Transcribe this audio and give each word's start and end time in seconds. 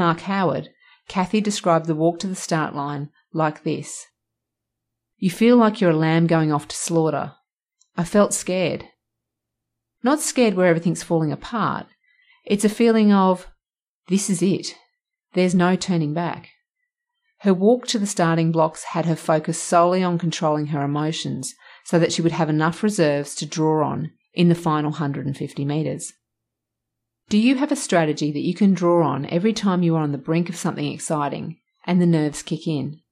Mark 0.00 0.20
Howard, 0.20 0.70
Cathy 1.08 1.42
described 1.42 1.84
the 1.84 1.94
walk 1.94 2.20
to 2.20 2.26
the 2.26 2.34
start 2.34 2.74
line 2.74 3.10
like 3.34 3.64
this 3.64 4.06
You 5.18 5.30
feel 5.30 5.58
like 5.58 5.78
you're 5.78 5.90
a 5.90 5.94
lamb 5.94 6.26
going 6.26 6.50
off 6.50 6.66
to 6.68 6.74
slaughter. 6.74 7.34
I 7.98 8.04
felt 8.04 8.32
scared. 8.32 8.86
Not 10.02 10.20
scared 10.20 10.54
where 10.54 10.68
everything's 10.68 11.02
falling 11.02 11.30
apart. 11.30 11.86
It's 12.46 12.64
a 12.64 12.70
feeling 12.70 13.12
of, 13.12 13.48
this 14.08 14.30
is 14.30 14.40
it. 14.40 14.74
There's 15.34 15.54
no 15.54 15.76
turning 15.76 16.14
back. 16.14 16.48
Her 17.40 17.52
walk 17.52 17.86
to 17.88 17.98
the 17.98 18.06
starting 18.06 18.52
blocks 18.52 18.84
had 18.84 19.04
her 19.04 19.16
focus 19.16 19.62
solely 19.62 20.02
on 20.02 20.16
controlling 20.16 20.68
her 20.68 20.82
emotions 20.82 21.54
so 21.84 21.98
that 21.98 22.10
she 22.10 22.22
would 22.22 22.32
have 22.32 22.48
enough 22.48 22.82
reserves 22.82 23.34
to 23.34 23.44
draw 23.44 23.86
on 23.86 24.12
in 24.32 24.48
the 24.48 24.54
final 24.54 24.92
150 24.92 25.62
metres. 25.66 26.14
Do 27.30 27.38
you 27.38 27.54
have 27.58 27.70
a 27.70 27.76
strategy 27.76 28.32
that 28.32 28.40
you 28.40 28.54
can 28.54 28.74
draw 28.74 29.06
on 29.06 29.24
every 29.26 29.52
time 29.52 29.84
you 29.84 29.94
are 29.94 30.02
on 30.02 30.10
the 30.10 30.18
brink 30.18 30.48
of 30.48 30.56
something 30.56 30.92
exciting 30.92 31.60
and 31.86 32.02
the 32.02 32.06
nerves 32.06 32.42
kick 32.42 32.66
in? 32.66 33.02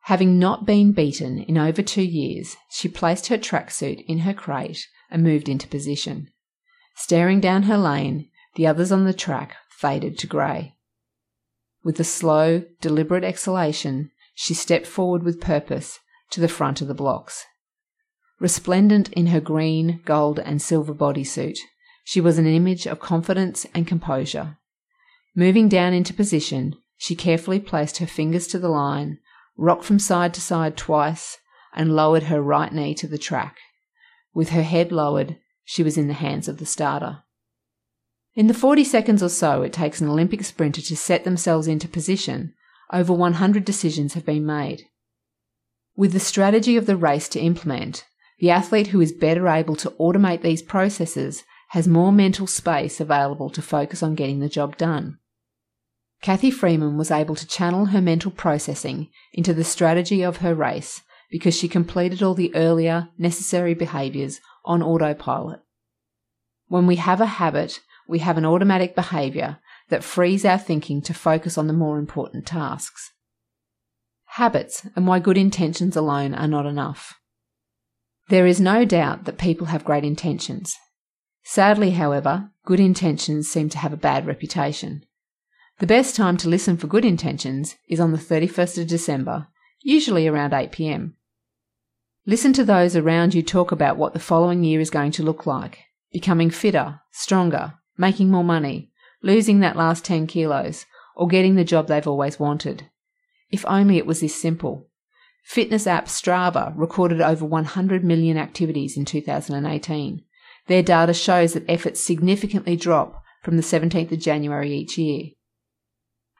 Having 0.00 0.40
not 0.40 0.66
been 0.66 0.90
beaten 0.90 1.38
in 1.38 1.56
over 1.56 1.80
two 1.80 2.02
years, 2.02 2.56
she 2.72 2.88
placed 2.88 3.28
her 3.28 3.38
tracksuit 3.38 4.04
in 4.08 4.20
her 4.20 4.34
crate 4.34 4.84
and 5.12 5.22
moved 5.22 5.48
into 5.48 5.68
position. 5.68 6.28
Staring 6.96 7.38
down 7.38 7.62
her 7.62 7.78
lane, 7.78 8.28
the 8.56 8.66
others 8.66 8.90
on 8.90 9.04
the 9.04 9.14
track 9.14 9.54
faded 9.70 10.18
to 10.18 10.26
grey. 10.26 10.74
With 11.84 12.00
a 12.00 12.04
slow, 12.04 12.64
deliberate 12.80 13.22
exhalation, 13.22 14.10
she 14.34 14.54
stepped 14.54 14.88
forward 14.88 15.22
with 15.22 15.40
purpose 15.40 16.00
to 16.30 16.40
the 16.40 16.48
front 16.48 16.80
of 16.80 16.88
the 16.88 16.94
blocks. 16.94 17.44
Resplendent 18.40 19.08
in 19.12 19.26
her 19.26 19.40
green, 19.40 20.00
gold, 20.04 20.40
and 20.40 20.60
silver 20.60 20.92
bodysuit, 20.92 21.58
she 22.10 22.20
was 22.20 22.38
an 22.38 22.46
image 22.46 22.88
of 22.88 22.98
confidence 22.98 23.64
and 23.72 23.86
composure. 23.86 24.58
Moving 25.36 25.68
down 25.68 25.92
into 25.92 26.12
position, 26.12 26.74
she 26.96 27.14
carefully 27.14 27.60
placed 27.60 27.98
her 27.98 28.06
fingers 28.06 28.48
to 28.48 28.58
the 28.58 28.68
line, 28.68 29.20
rocked 29.56 29.84
from 29.84 30.00
side 30.00 30.34
to 30.34 30.40
side 30.40 30.76
twice, 30.76 31.38
and 31.72 31.94
lowered 31.94 32.24
her 32.24 32.42
right 32.42 32.72
knee 32.72 32.96
to 32.96 33.06
the 33.06 33.16
track. 33.16 33.58
With 34.34 34.48
her 34.48 34.64
head 34.64 34.90
lowered, 34.90 35.36
she 35.64 35.84
was 35.84 35.96
in 35.96 36.08
the 36.08 36.14
hands 36.14 36.48
of 36.48 36.58
the 36.58 36.66
starter. 36.66 37.22
In 38.34 38.48
the 38.48 38.54
40 38.54 38.82
seconds 38.82 39.22
or 39.22 39.28
so 39.28 39.62
it 39.62 39.72
takes 39.72 40.00
an 40.00 40.08
Olympic 40.08 40.42
sprinter 40.42 40.82
to 40.82 40.96
set 40.96 41.22
themselves 41.22 41.68
into 41.68 41.86
position, 41.86 42.54
over 42.92 43.12
100 43.12 43.64
decisions 43.64 44.14
have 44.14 44.26
been 44.26 44.44
made. 44.44 44.82
With 45.94 46.12
the 46.12 46.18
strategy 46.18 46.76
of 46.76 46.86
the 46.86 46.96
race 46.96 47.28
to 47.28 47.40
implement, 47.40 48.04
the 48.40 48.50
athlete 48.50 48.88
who 48.88 49.00
is 49.00 49.12
better 49.12 49.46
able 49.46 49.76
to 49.76 49.90
automate 49.90 50.42
these 50.42 50.60
processes 50.60 51.44
has 51.70 51.86
more 51.86 52.10
mental 52.10 52.48
space 52.48 53.00
available 53.00 53.48
to 53.48 53.62
focus 53.62 54.02
on 54.02 54.16
getting 54.16 54.40
the 54.40 54.48
job 54.48 54.76
done. 54.76 55.18
Cathy 56.20 56.50
Freeman 56.50 56.98
was 56.98 57.12
able 57.12 57.36
to 57.36 57.46
channel 57.46 57.86
her 57.86 58.00
mental 58.00 58.32
processing 58.32 59.08
into 59.32 59.54
the 59.54 59.64
strategy 59.64 60.22
of 60.22 60.38
her 60.38 60.54
race 60.54 61.00
because 61.30 61.56
she 61.56 61.68
completed 61.68 62.22
all 62.22 62.34
the 62.34 62.54
earlier 62.56 63.08
necessary 63.16 63.72
behaviours 63.72 64.40
on 64.64 64.82
autopilot. 64.82 65.60
When 66.66 66.88
we 66.88 66.96
have 66.96 67.20
a 67.20 67.26
habit, 67.26 67.80
we 68.08 68.18
have 68.18 68.36
an 68.36 68.44
automatic 68.44 68.96
behaviour 68.96 69.58
that 69.90 70.02
frees 70.02 70.44
our 70.44 70.58
thinking 70.58 71.00
to 71.02 71.14
focus 71.14 71.56
on 71.56 71.68
the 71.68 71.72
more 71.72 71.98
important 71.98 72.46
tasks. 72.46 73.12
Habits 74.34 74.86
and 74.96 75.06
why 75.06 75.20
good 75.20 75.38
intentions 75.38 75.96
alone 75.96 76.34
are 76.34 76.48
not 76.48 76.66
enough. 76.66 77.14
There 78.28 78.46
is 78.46 78.60
no 78.60 78.84
doubt 78.84 79.24
that 79.24 79.38
people 79.38 79.68
have 79.68 79.84
great 79.84 80.04
intentions. 80.04 80.76
Sadly, 81.42 81.92
however, 81.92 82.50
good 82.64 82.80
intentions 82.80 83.50
seem 83.50 83.68
to 83.70 83.78
have 83.78 83.92
a 83.92 83.96
bad 83.96 84.26
reputation. 84.26 85.04
The 85.78 85.86
best 85.86 86.14
time 86.14 86.36
to 86.38 86.48
listen 86.48 86.76
for 86.76 86.86
good 86.86 87.04
intentions 87.04 87.76
is 87.88 88.00
on 88.00 88.12
the 88.12 88.18
31st 88.18 88.82
of 88.82 88.86
December, 88.86 89.48
usually 89.82 90.28
around 90.28 90.52
8 90.52 90.70
pm. 90.72 91.16
Listen 92.26 92.52
to 92.52 92.64
those 92.64 92.94
around 92.94 93.34
you 93.34 93.42
talk 93.42 93.72
about 93.72 93.96
what 93.96 94.12
the 94.12 94.18
following 94.20 94.62
year 94.62 94.80
is 94.80 94.90
going 94.90 95.10
to 95.12 95.22
look 95.22 95.46
like 95.46 95.78
becoming 96.12 96.50
fitter, 96.50 97.00
stronger, 97.12 97.74
making 97.96 98.30
more 98.30 98.44
money, 98.44 98.90
losing 99.22 99.60
that 99.60 99.76
last 99.76 100.04
10 100.04 100.26
kilos, 100.26 100.84
or 101.14 101.28
getting 101.28 101.54
the 101.54 101.64
job 101.64 101.86
they've 101.86 102.06
always 102.06 102.38
wanted. 102.38 102.88
If 103.50 103.64
only 103.66 103.96
it 103.96 104.06
was 104.06 104.20
this 104.20 104.40
simple. 104.40 104.88
Fitness 105.44 105.86
app 105.86 106.06
Strava 106.06 106.72
recorded 106.76 107.20
over 107.20 107.44
100 107.44 108.04
million 108.04 108.36
activities 108.36 108.96
in 108.96 109.04
2018. 109.04 110.22
Their 110.66 110.82
data 110.82 111.14
shows 111.14 111.54
that 111.54 111.68
efforts 111.68 112.02
significantly 112.02 112.76
drop 112.76 113.22
from 113.42 113.56
the 113.56 113.62
17th 113.62 114.12
of 114.12 114.18
January 114.18 114.72
each 114.72 114.98
year. 114.98 115.30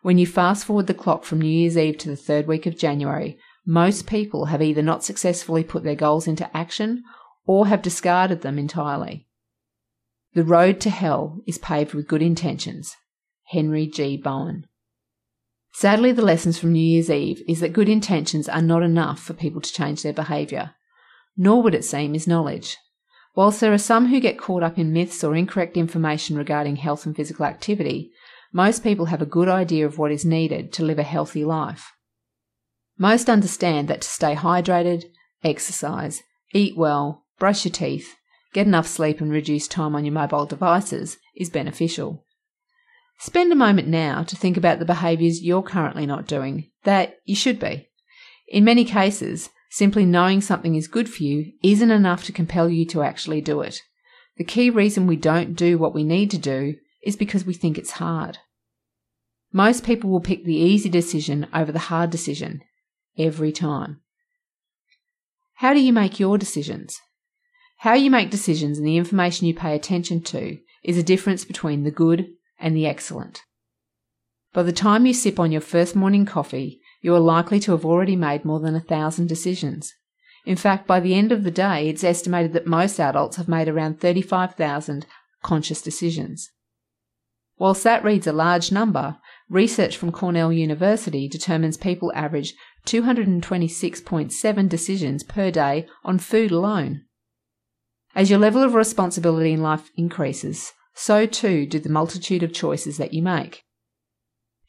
When 0.03 0.19
you 0.19 0.27
fast 0.27 0.65
forward 0.65 0.87
the 0.87 0.95
clock 0.95 1.25
from 1.25 1.41
New 1.41 1.49
Year's 1.49 1.77
Eve 1.77 1.99
to 1.99 2.09
the 2.09 2.17
third 2.17 2.47
week 2.47 2.67
of 2.67 2.79
January, 2.79 3.39
most 3.67 4.07
people 4.07 4.47
have 4.47 4.63
either 4.63 4.83
not 4.83 5.05
successfully 5.05 5.63
put 5.63 5.83
their 5.83 5.95
goals 5.95 6.27
into 6.27 6.55
action 6.57 7.03
or 7.47 7.67
have 7.67 7.83
discarded 7.83 8.41
them 8.41 8.59
entirely. 8.59 9.27
The 10.33 10.45
road 10.45 10.81
to 10.81 10.91
hell 10.91 11.41
is 11.47 11.59
paved 11.59 11.93
with 11.93 12.09
good 12.09 12.23
intentions. 12.23 12.97
Henry 13.49 13.87
G. 13.87 14.17
Bohn. 14.17 14.67
Sadly, 15.73 16.13
the 16.13 16.23
lessons 16.23 16.59
from 16.59 16.73
New 16.73 16.83
Year's 16.83 17.11
Eve 17.11 17.43
is 17.49 17.61
that 17.61 17.73
good 17.73 17.89
intentions 17.89 18.49
are 18.49 18.63
not 18.63 18.83
enough 18.83 19.21
for 19.21 19.35
people 19.35 19.61
to 19.61 19.73
change 19.73 20.03
their 20.03 20.13
behaviour. 20.13 20.73
Nor 21.37 21.63
would 21.63 21.75
it 21.75 21.85
seem 21.85 22.15
is 22.15 22.27
knowledge. 22.27 22.77
Whilst 23.35 23.61
there 23.61 23.73
are 23.73 23.79
some 23.79 24.07
who 24.07 24.21
get 24.21 24.39
caught 24.39 24.63
up 24.63 24.79
in 24.79 24.93
myths 24.93 25.23
or 25.23 25.37
incorrect 25.37 25.77
information 25.77 26.37
regarding 26.37 26.77
health 26.77 27.07
and 27.07 27.15
physical 27.15 27.47
activity, 27.47 28.11
most 28.53 28.83
people 28.83 29.07
have 29.07 29.23
a 29.23 29.27
good 29.27 29.49
idea 29.49 29.87
of 29.87 29.99
what 29.99 30.11
is 30.11 30.25
needed 30.25 30.73
to 30.73 30.85
live 30.85 30.99
a 30.99 31.05
healthy 31.05 31.45
life. 31.45 31.93
Most 32.99 33.31
understand 33.31 33.89
that 33.89 34.03
to 34.03 34.09
stay 34.09 34.35
hydrated, 34.35 35.05
exercise, 35.45 36.23
eat 36.53 36.77
well, 36.77 37.25
brush 37.39 37.65
your 37.65 37.73
teeth, 37.73 38.17
get 38.53 38.67
enough 38.67 38.87
sleep, 38.87 39.21
and 39.21 39.31
reduce 39.31 39.69
time 39.69 39.95
on 39.95 40.05
your 40.05 40.13
mobile 40.13 40.47
devices 40.47 41.17
is 41.37 41.49
beneficial. 41.49 42.27
Spend 43.19 43.53
a 43.53 43.57
moment 43.57 43.87
now 43.87 44.23
to 44.25 44.37
think 44.37 44.57
about 44.57 44.79
the 44.79 44.85
behaviours 44.85 45.43
you're 45.43 45.63
currently 45.63 46.07
not 46.07 46.27
doing 46.27 46.71
that 46.85 47.17
you 47.25 47.37
should 47.37 47.61
be. 47.61 47.89
In 48.49 48.65
many 48.65 48.85
cases, 48.85 49.51
simply 49.71 50.05
knowing 50.05 50.41
something 50.41 50.75
is 50.75 50.89
good 50.89 51.09
for 51.09 51.23
you 51.23 51.53
isn't 51.63 51.91
enough 51.91 52.25
to 52.25 52.33
compel 52.33 52.69
you 52.69 52.85
to 52.85 53.03
actually 53.03 53.41
do 53.41 53.61
it. 53.63 53.81
The 54.37 54.45
key 54.45 54.69
reason 54.69 55.07
we 55.07 55.17
don't 55.17 55.55
do 55.55 55.79
what 55.79 55.95
we 55.95 56.05
need 56.05 56.31
to 56.33 56.39
do 56.39 56.75
is 57.03 57.17
because 57.17 57.47
we 57.47 57.55
think 57.55 57.79
it's 57.79 57.93
hard. 57.93 58.39
Most 59.53 59.85
people 59.85 60.11
will 60.11 60.21
pick 60.21 60.45
the 60.45 60.57
easy 60.57 60.89
decision 60.89 61.47
over 61.55 61.73
the 61.73 61.79
hard 61.79 62.11
decision, 62.11 62.63
every 63.17 63.53
time. 63.53 64.01
How 65.55 65.73
do 65.73 65.81
you 65.81 65.93
make 65.93 66.21
your 66.21 66.39
decisions? 66.39 67.01
How 67.79 67.95
you 67.95 68.11
make 68.11 68.31
decisions 68.31 68.79
and 68.79 68.87
the 68.87 68.97
information 68.97 69.47
you 69.47 69.55
pay 69.55 69.75
attention 69.75 70.23
to 70.25 70.59
is 70.83 70.99
a 70.99 71.03
difference 71.03 71.45
between 71.45 71.85
the 71.85 71.91
good 71.91 72.29
and 72.59 72.77
the 72.77 72.87
excellent. 72.87 73.43
By 74.53 74.63
the 74.65 74.73
time 74.73 75.07
you 75.07 75.15
sip 75.15 75.39
on 75.39 75.53
your 75.53 75.61
first 75.61 75.95
morning 75.95 76.27
coffee, 76.27 76.80
you 77.01 77.15
are 77.15 77.21
likely 77.21 77.61
to 77.61 77.73
have 77.73 77.85
already 77.85 78.17
made 78.17 78.45
more 78.45 78.61
than 78.61 78.75
a 78.75 78.81
thousand 78.81 79.29
decisions. 79.29 79.93
In 80.45 80.57
fact, 80.57 80.87
by 80.87 81.01
the 81.01 81.15
end 81.15 81.33
of 81.33 81.45
the 81.45 81.51
day, 81.51 81.89
it's 81.89 82.05
estimated 82.05 82.53
that 82.53 82.67
most 82.67 82.99
adults 82.99 83.37
have 83.37 83.49
made 83.49 83.69
around 83.69 84.01
35,000 84.01 85.07
conscious 85.43 85.83
decisions. 85.83 86.51
Whilst 87.59 87.85
that 87.85 88.05
reads 88.05 88.27
a 88.27 88.33
large 88.33 88.73
number, 88.73 89.19
research 89.51 89.97
from 89.97 90.13
Cornell 90.13 90.51
University 90.51 91.29
determines 91.29 91.77
people 91.77 92.11
average 92.15 92.55
226.7 92.87 94.69
decisions 94.69 95.23
per 95.23 95.51
day 95.51 95.87
on 96.03 96.19
food 96.19 96.51
alone. 96.51 97.03
As 98.15 98.31
your 98.31 98.39
level 98.39 98.63
of 98.63 98.75
responsibility 98.75 99.53
in 99.53 99.61
life 99.61 99.91
increases, 99.97 100.73
so 100.95 101.27
too 101.27 101.67
do 101.67 101.79
the 101.79 101.91
multitude 101.91 102.43
of 102.43 102.53
choices 102.53 102.97
that 102.97 103.13
you 103.13 103.23
make. 103.23 103.63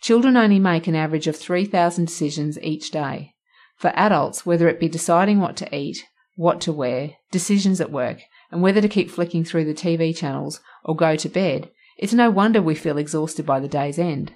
Children 0.02 0.36
only 0.36 0.60
make 0.60 0.88
an 0.88 0.96
average 0.96 1.28
of 1.28 1.36
3,000 1.36 2.06
decisions 2.06 2.60
each 2.62 2.90
day. 2.92 3.36
For 3.78 3.92
adults, 3.96 4.46
whether 4.46 4.68
it 4.68 4.80
be 4.80 4.90
deciding 4.90 5.40
what 5.40 5.56
to 5.58 5.76
eat, 5.76 6.04
what 6.36 6.60
to 6.62 6.72
wear, 6.72 7.18
decisions 7.32 7.80
at 7.80 7.92
work, 7.92 8.20
and 8.52 8.62
whether 8.62 8.82
to 8.82 8.90
keep 8.90 9.12
flicking 9.12 9.44
through 9.44 9.66
the 9.66 9.74
TV 9.74 10.16
channels 10.16 10.60
or 10.84 10.96
go 10.96 11.16
to 11.16 11.30
bed, 11.30 11.70
it's 11.98 12.14
no 12.14 12.32
wonder 12.32 12.62
we 12.62 12.74
feel 12.74 12.98
exhausted 12.98 13.46
by 13.46 13.60
the 13.60 13.68
day's 13.68 14.00
end. 14.00 14.34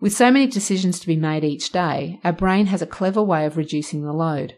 With 0.00 0.12
so 0.12 0.30
many 0.30 0.46
decisions 0.46 1.00
to 1.00 1.06
be 1.06 1.16
made 1.16 1.44
each 1.44 1.72
day, 1.72 2.20
our 2.22 2.32
brain 2.32 2.66
has 2.66 2.82
a 2.82 2.86
clever 2.86 3.22
way 3.22 3.46
of 3.46 3.56
reducing 3.56 4.04
the 4.04 4.12
load, 4.12 4.54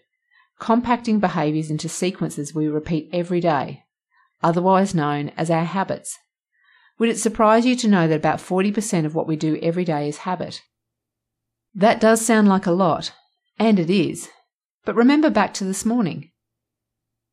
compacting 0.59 1.21
behaviours 1.21 1.71
into 1.71 1.89
sequences 1.89 2.55
we 2.55 2.67
repeat 2.67 3.09
every 3.13 3.41
day, 3.41 3.85
otherwise 4.43 4.95
known 4.95 5.31
as 5.37 5.51
our 5.51 5.65
habits. 5.65 6.19
Would 7.01 7.09
it 7.09 7.19
surprise 7.19 7.65
you 7.65 7.77
to 7.77 7.89
know 7.89 8.07
that 8.07 8.17
about 8.17 8.41
40% 8.41 9.07
of 9.07 9.15
what 9.15 9.27
we 9.27 9.35
do 9.35 9.59
every 9.63 9.87
day 9.87 10.07
is 10.07 10.19
habit? 10.19 10.61
That 11.75 11.99
does 11.99 12.25
sound 12.25 12.47
like 12.47 12.67
a 12.67 12.73
lot, 12.73 13.13
and 13.59 13.79
it 13.81 13.89
is. 13.89 14.29
But 14.85 14.97
remember 14.97 15.31
back 15.31 15.55
to 15.55 15.65
this 15.65 15.87
morning. 15.87 16.31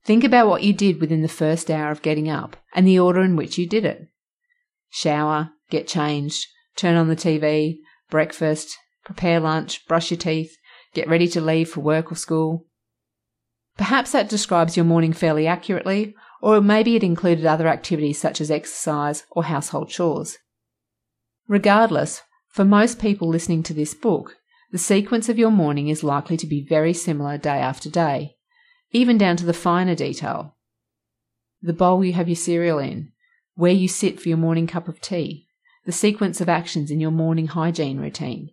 Think 0.06 0.24
about 0.24 0.48
what 0.48 0.64
you 0.64 0.72
did 0.72 1.02
within 1.02 1.22
the 1.22 1.28
first 1.28 1.70
hour 1.70 1.92
of 1.92 2.02
getting 2.02 2.30
up 2.30 2.56
and 2.74 2.88
the 2.88 2.98
order 2.98 3.22
in 3.22 3.36
which 3.36 3.58
you 3.58 3.68
did 3.68 3.84
it. 3.84 4.08
Shower, 4.90 5.50
get 5.70 5.86
changed, 5.86 6.48
turn 6.78 6.96
on 6.96 7.10
the 7.10 7.16
TV, 7.18 7.80
breakfast, 8.10 8.78
prepare 9.04 9.42
lunch, 9.42 9.86
brush 9.86 10.12
your 10.12 10.18
teeth, 10.18 10.56
get 10.94 11.10
ready 11.10 11.28
to 11.28 11.42
leave 11.42 11.70
for 11.70 11.82
work 11.82 12.10
or 12.10 12.16
school. 12.16 12.68
Perhaps 13.76 14.14
that 14.14 14.30
describes 14.30 14.78
your 14.78 14.86
morning 14.86 15.12
fairly 15.12 15.46
accurately, 15.46 16.16
or 16.42 16.62
maybe 16.62 16.96
it 16.96 17.04
included 17.04 17.46
other 17.46 17.68
activities 17.68 18.20
such 18.20 18.40
as 18.42 18.52
exercise 18.52 19.24
or 19.32 19.46
household 19.46 19.90
chores. 19.90 20.38
Regardless, 21.48 22.22
for 22.50 22.66
most 22.66 23.00
people 23.00 23.28
listening 23.28 23.64
to 23.64 23.74
this 23.74 23.94
book, 23.94 24.36
the 24.72 24.78
sequence 24.78 25.30
of 25.30 25.38
your 25.38 25.52
morning 25.52 25.88
is 25.88 26.04
likely 26.04 26.38
to 26.38 26.48
be 26.48 26.66
very 26.68 26.94
similar 26.94 27.38
day 27.38 27.58
after 27.58 27.90
day, 27.90 28.36
even 28.92 29.18
down 29.18 29.38
to 29.38 29.46
the 29.46 29.54
finer 29.54 29.96
detail. 29.96 30.58
The 31.62 31.74
bowl 31.74 32.04
you 32.04 32.14
have 32.14 32.28
your 32.28 32.36
cereal 32.36 32.80
in, 32.80 33.12
where 33.56 33.72
you 33.72 33.88
sit 33.88 34.20
for 34.20 34.30
your 34.30 34.38
morning 34.38 34.68
cup 34.68 34.88
of 34.88 35.02
tea, 35.02 35.48
the 35.86 35.92
sequence 35.92 36.42
of 36.42 36.50
actions 36.50 36.92
in 36.92 37.00
your 37.00 37.12
morning 37.12 37.48
hygiene 37.48 38.00
routine. 38.00 38.50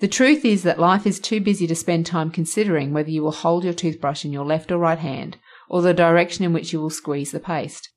The 0.00 0.08
truth 0.08 0.44
is 0.44 0.62
that 0.64 0.80
life 0.80 1.06
is 1.06 1.20
too 1.20 1.40
busy 1.40 1.66
to 1.66 1.74
spend 1.74 2.06
time 2.06 2.30
considering 2.30 2.92
whether 2.92 3.10
you 3.10 3.22
will 3.22 3.32
hold 3.32 3.62
your 3.62 3.74
toothbrush 3.74 4.24
in 4.24 4.32
your 4.32 4.44
left 4.44 4.72
or 4.72 4.78
right 4.78 4.98
hand, 4.98 5.36
or 5.68 5.82
the 5.82 5.94
direction 5.94 6.44
in 6.44 6.52
which 6.52 6.72
you 6.72 6.80
will 6.80 6.90
squeeze 6.90 7.32
the 7.32 7.40
paste. 7.40 7.90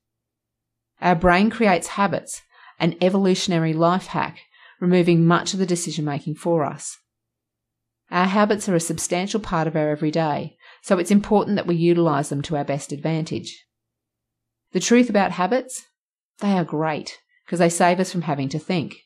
Our 1.00 1.14
brain 1.14 1.50
creates 1.50 1.88
habits, 1.88 2.42
an 2.78 2.96
evolutionary 3.00 3.72
life 3.72 4.06
hack, 4.06 4.40
removing 4.80 5.24
much 5.24 5.52
of 5.52 5.58
the 5.58 5.66
decision 5.66 6.04
making 6.04 6.36
for 6.36 6.64
us. 6.64 6.98
Our 8.10 8.26
habits 8.26 8.68
are 8.68 8.74
a 8.74 8.80
substantial 8.80 9.40
part 9.40 9.66
of 9.66 9.76
our 9.76 9.90
everyday, 9.90 10.56
so 10.82 10.98
it's 10.98 11.10
important 11.10 11.56
that 11.56 11.66
we 11.66 11.76
utilize 11.76 12.30
them 12.30 12.42
to 12.42 12.56
our 12.56 12.64
best 12.64 12.92
advantage. 12.92 13.66
The 14.72 14.80
truth 14.80 15.10
about 15.10 15.32
habits? 15.32 15.86
They 16.40 16.52
are 16.52 16.64
great 16.64 17.18
because 17.44 17.58
they 17.58 17.68
save 17.68 18.00
us 18.00 18.12
from 18.12 18.22
having 18.22 18.48
to 18.50 18.58
think. 18.58 18.96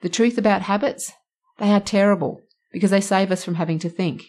The 0.00 0.08
truth 0.08 0.38
about 0.38 0.62
habits? 0.62 1.12
They 1.58 1.70
are 1.70 1.80
terrible 1.80 2.42
because 2.72 2.90
they 2.90 3.00
save 3.00 3.30
us 3.30 3.44
from 3.44 3.54
having 3.54 3.78
to 3.80 3.88
think. 3.88 4.24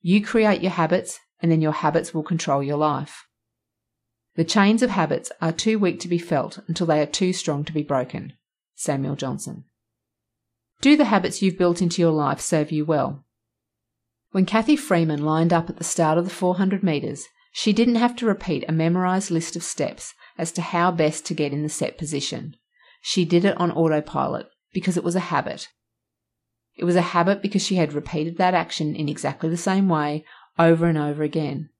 You 0.00 0.24
create 0.24 0.60
your 0.60 0.72
habits 0.72 1.18
and 1.44 1.52
then 1.52 1.60
your 1.60 1.72
habits 1.72 2.14
will 2.14 2.22
control 2.22 2.62
your 2.62 2.78
life. 2.78 3.28
The 4.34 4.44
chains 4.44 4.82
of 4.82 4.88
habits 4.88 5.30
are 5.42 5.52
too 5.52 5.78
weak 5.78 6.00
to 6.00 6.08
be 6.08 6.16
felt 6.16 6.58
until 6.68 6.86
they 6.86 7.02
are 7.02 7.06
too 7.06 7.34
strong 7.34 7.66
to 7.66 7.72
be 7.72 7.82
broken. 7.82 8.32
Samuel 8.74 9.14
Johnson. 9.14 9.64
Do 10.80 10.96
the 10.96 11.04
habits 11.04 11.42
you've 11.42 11.58
built 11.58 11.82
into 11.82 12.00
your 12.00 12.12
life 12.12 12.40
serve 12.40 12.72
you 12.72 12.86
well? 12.86 13.26
When 14.30 14.46
Cathy 14.46 14.74
Freeman 14.74 15.22
lined 15.22 15.52
up 15.52 15.68
at 15.68 15.76
the 15.76 15.84
start 15.84 16.16
of 16.16 16.24
the 16.24 16.30
400 16.30 16.82
metres, 16.82 17.26
she 17.52 17.74
didn't 17.74 17.96
have 17.96 18.16
to 18.16 18.26
repeat 18.26 18.64
a 18.66 18.72
memorised 18.72 19.30
list 19.30 19.54
of 19.54 19.62
steps 19.62 20.14
as 20.38 20.50
to 20.52 20.62
how 20.62 20.92
best 20.92 21.26
to 21.26 21.34
get 21.34 21.52
in 21.52 21.62
the 21.62 21.68
set 21.68 21.98
position. 21.98 22.56
She 23.02 23.26
did 23.26 23.44
it 23.44 23.60
on 23.60 23.70
autopilot 23.70 24.46
because 24.72 24.96
it 24.96 25.04
was 25.04 25.14
a 25.14 25.28
habit. 25.28 25.68
It 26.74 26.84
was 26.84 26.96
a 26.96 27.02
habit 27.02 27.42
because 27.42 27.62
she 27.62 27.74
had 27.74 27.92
repeated 27.92 28.38
that 28.38 28.54
action 28.54 28.96
in 28.96 29.10
exactly 29.10 29.50
the 29.50 29.58
same 29.58 29.90
way 29.90 30.24
over 30.58 30.86
and 30.86 30.98
over 30.98 31.22
again. 31.22 31.70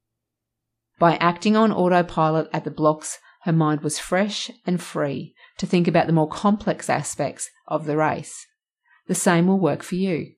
By 0.99 1.17
acting 1.17 1.57
on 1.57 1.73
autopilot 1.73 2.49
at 2.53 2.65
the 2.65 2.71
blocks, 2.71 3.19
her 3.43 3.53
mind 3.53 3.83
was 3.83 3.99
fresh 3.99 4.51
and 4.67 4.81
free 4.81 5.35
to 5.59 5.67
think 5.67 5.87
about 5.87 6.07
the 6.07 6.13
more 6.13 6.29
complex 6.29 6.89
aspects 6.89 7.51
of 7.67 7.85
the 7.85 7.97
race. 7.97 8.47
The 9.07 9.15
same 9.15 9.47
will 9.47 9.61
work 9.61 9.83
for 9.83 9.97
you. 9.97 10.33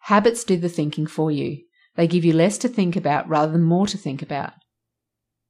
Habits 0.00 0.44
do 0.44 0.58
the 0.58 0.68
thinking 0.68 1.06
for 1.06 1.30
you. 1.30 1.62
They 1.96 2.06
give 2.06 2.24
you 2.24 2.34
less 2.34 2.58
to 2.58 2.68
think 2.68 2.94
about 2.94 3.28
rather 3.28 3.52
than 3.52 3.62
more 3.62 3.86
to 3.86 3.96
think 3.96 4.20
about. 4.20 4.52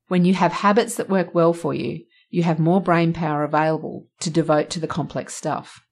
When 0.08 0.24
you 0.24 0.34
have 0.34 0.52
habits 0.52 0.94
that 0.96 1.08
work 1.08 1.34
well 1.34 1.52
for 1.52 1.74
you, 1.74 2.04
you 2.28 2.42
have 2.42 2.58
more 2.58 2.80
brain 2.80 3.12
power 3.12 3.42
available 3.42 4.08
to 4.20 4.30
devote 4.30 4.70
to 4.70 4.80
the 4.80 4.86
complex 4.86 5.34
stuff. 5.34 5.84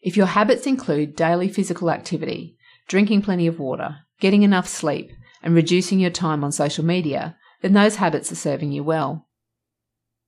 If 0.00 0.16
your 0.16 0.26
habits 0.26 0.66
include 0.66 1.16
daily 1.16 1.48
physical 1.48 1.90
activity, 1.90 2.56
drinking 2.88 3.22
plenty 3.22 3.46
of 3.46 3.58
water, 3.58 3.96
getting 4.20 4.42
enough 4.42 4.68
sleep, 4.68 5.10
and 5.42 5.54
reducing 5.54 5.98
your 5.98 6.10
time 6.10 6.44
on 6.44 6.52
social 6.52 6.84
media, 6.84 7.36
then 7.62 7.72
those 7.72 7.96
habits 7.96 8.30
are 8.30 8.36
serving 8.36 8.72
you 8.72 8.84
well. 8.84 9.26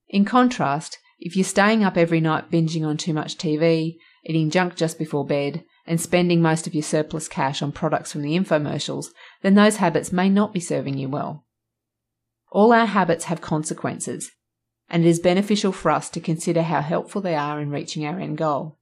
In 0.09 0.25
contrast, 0.25 0.99
if 1.19 1.37
you're 1.37 1.45
staying 1.45 1.85
up 1.85 1.97
every 1.97 2.21
night 2.21 2.51
binging 2.51 2.85
on 2.87 2.97
too 2.97 3.13
much 3.13 3.39
TV, 3.39 3.97
eating 4.25 4.51
junk 4.51 4.75
just 4.75 4.99
before 4.99 5.27
bed, 5.27 5.65
and 5.87 6.01
spending 6.01 6.41
most 6.41 6.67
of 6.67 6.75
your 6.75 6.83
surplus 6.83 7.29
cash 7.29 7.63
on 7.63 7.73
products 7.73 8.13
from 8.13 8.23
the 8.23 8.37
infomercials, 8.39 9.07
then 9.43 9.55
those 9.55 9.77
habits 9.77 10.13
may 10.13 10.29
not 10.29 10.53
be 10.53 10.61
serving 10.61 10.97
you 10.97 11.09
well. 11.09 11.45
All 12.51 12.73
our 12.73 12.87
habits 12.87 13.25
have 13.25 13.41
consequences, 13.41 14.31
and 14.89 15.05
it 15.05 15.09
is 15.09 15.19
beneficial 15.19 15.73
for 15.73 15.91
us 15.91 16.11
to 16.11 16.21
consider 16.21 16.63
how 16.63 16.83
helpful 16.83 17.23
they 17.23 17.35
are 17.35 17.61
in 17.61 17.71
reaching 17.71 18.05
our 18.05 18.21
end 18.21 18.39
goal. 18.39 18.79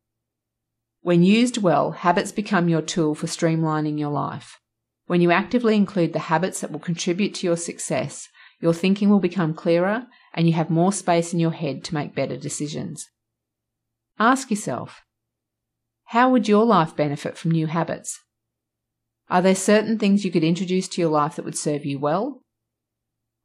When 1.03 1.23
used 1.23 1.59
well, 1.59 1.93
habits 1.93 2.33
become 2.33 2.69
your 2.69 2.83
tool 2.83 3.15
for 3.15 3.27
streamlining 3.27 3.99
your 3.99 4.11
life. 4.11 4.60
When 5.11 5.21
you 5.21 5.33
actively 5.33 5.75
include 5.75 6.13
the 6.13 6.21
habits 6.31 6.61
that 6.61 6.71
will 6.71 6.79
contribute 6.79 7.35
to 7.35 7.47
your 7.49 7.57
success, 7.57 8.29
your 8.61 8.73
thinking 8.73 9.11
will 9.11 9.19
become 9.19 9.55
clearer 9.55 10.07
and 10.35 10.47
you 10.47 10.53
have 10.53 10.71
more 10.71 10.93
space 10.93 11.33
in 11.33 11.41
your 11.41 11.51
head 11.51 11.83
to 11.83 11.95
make 11.95 12.15
better 12.15 12.37
decisions. 12.37 13.09
Ask 14.21 14.53
yourself, 14.53 15.03
how 16.05 16.31
would 16.31 16.47
your 16.47 16.65
life 16.65 16.95
benefit 16.95 17.37
from 17.37 17.51
new 17.51 17.67
habits? 17.67 18.21
Are 19.29 19.43
there 19.43 19.57
certain 19.57 19.99
things 19.99 20.25
you 20.25 20.31
could 20.31 20.45
introduce 20.45 20.87
to 20.91 21.01
your 21.01 21.11
life 21.11 21.35
that 21.35 21.45
would 21.45 21.59
serve 21.59 21.85
you 21.85 21.99
well? 21.99 22.45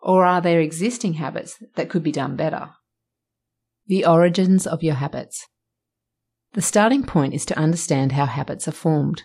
Or 0.02 0.24
are 0.24 0.42
there 0.42 0.60
existing 0.60 1.14
habits 1.14 1.58
that 1.78 1.90
could 1.90 2.04
be 2.04 2.12
done 2.12 2.36
better? 2.36 2.74
The 3.88 4.06
origins 4.06 4.68
of 4.68 4.84
your 4.84 4.94
habits. 4.94 5.48
The 6.54 6.62
starting 6.62 7.04
point 7.04 7.34
is 7.34 7.44
to 7.48 7.58
understand 7.58 8.12
how 8.12 8.28
habits 8.28 8.68
are 8.68 8.72
formed. 8.72 9.24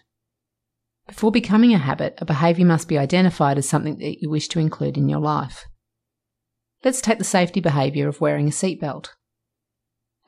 Before 1.11 1.33
becoming 1.33 1.75
a 1.75 1.79
habit, 1.79 2.15
a 2.19 2.25
behaviour 2.25 2.65
must 2.65 2.87
be 2.87 2.97
identified 2.97 3.59
as 3.59 3.69
something 3.69 3.99
that 3.99 4.23
you 4.23 4.31
wish 4.31 4.47
to 4.49 4.61
include 4.61 4.97
in 4.97 5.09
your 5.09 5.19
life. 5.19 5.67
Let's 6.85 7.01
take 7.01 7.19
the 7.19 7.25
safety 7.25 7.61
behaviour 7.61 8.07
of 8.07 8.21
wearing 8.21 8.47
a 8.47 8.53
seatbelt. 8.53 9.09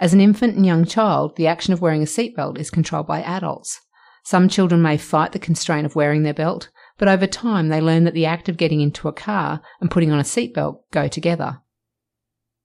As 0.01 0.13
an 0.13 0.21
infant 0.21 0.57
and 0.57 0.67
young 0.67 0.85
child, 0.85 1.37
the 1.37 1.47
action 1.47 1.73
of 1.73 1.81
wearing 1.81 2.03
a 2.03 2.07
seatbelt 2.07 2.59
is 2.59 2.69
controlled 2.69 3.07
by 3.07 3.23
adults. 3.23 3.81
Some 4.25 4.49
children 4.49 4.83
may 4.83 4.97
fight 4.97 5.31
the 5.31 5.39
constraint 5.39 5.87
of 5.87 5.95
wearing 5.95 6.25
their 6.25 6.35
belt, 6.35 6.69
but 6.99 7.07
over 7.07 7.29
time 7.29 7.69
they 7.69 7.81
learn 7.81 8.03
that 8.03 8.13
the 8.13 8.27
act 8.27 8.49
of 8.49 8.57
getting 8.57 8.81
into 8.81 9.07
a 9.07 9.13
car 9.13 9.63
and 9.81 9.89
putting 9.89 10.11
on 10.11 10.19
a 10.19 10.25
seatbelt 10.25 10.81
go 10.91 11.07
together. 11.07 11.61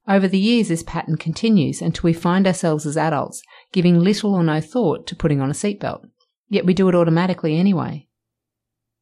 Over 0.08 0.28
the 0.28 0.40
years, 0.40 0.70
this 0.70 0.84
pattern 0.84 1.18
continues 1.18 1.84
until 1.84 2.02
we 2.04 2.14
find 2.14 2.48
ourselves 2.48 2.88
as 2.88 2.98
adults 2.98 3.44
giving 3.72 4.00
little 4.00 4.34
or 4.34 4.44
no 4.44 4.60
thought 4.60 5.06
to 5.06 5.16
putting 5.16 5.40
on 5.40 5.52
a 5.52 5.54
seatbelt, 5.54 6.02
yet 6.50 6.66
we 6.66 6.74
do 6.74 6.90
it 6.90 6.96
automatically 6.96 7.56
anyway. 7.56 8.07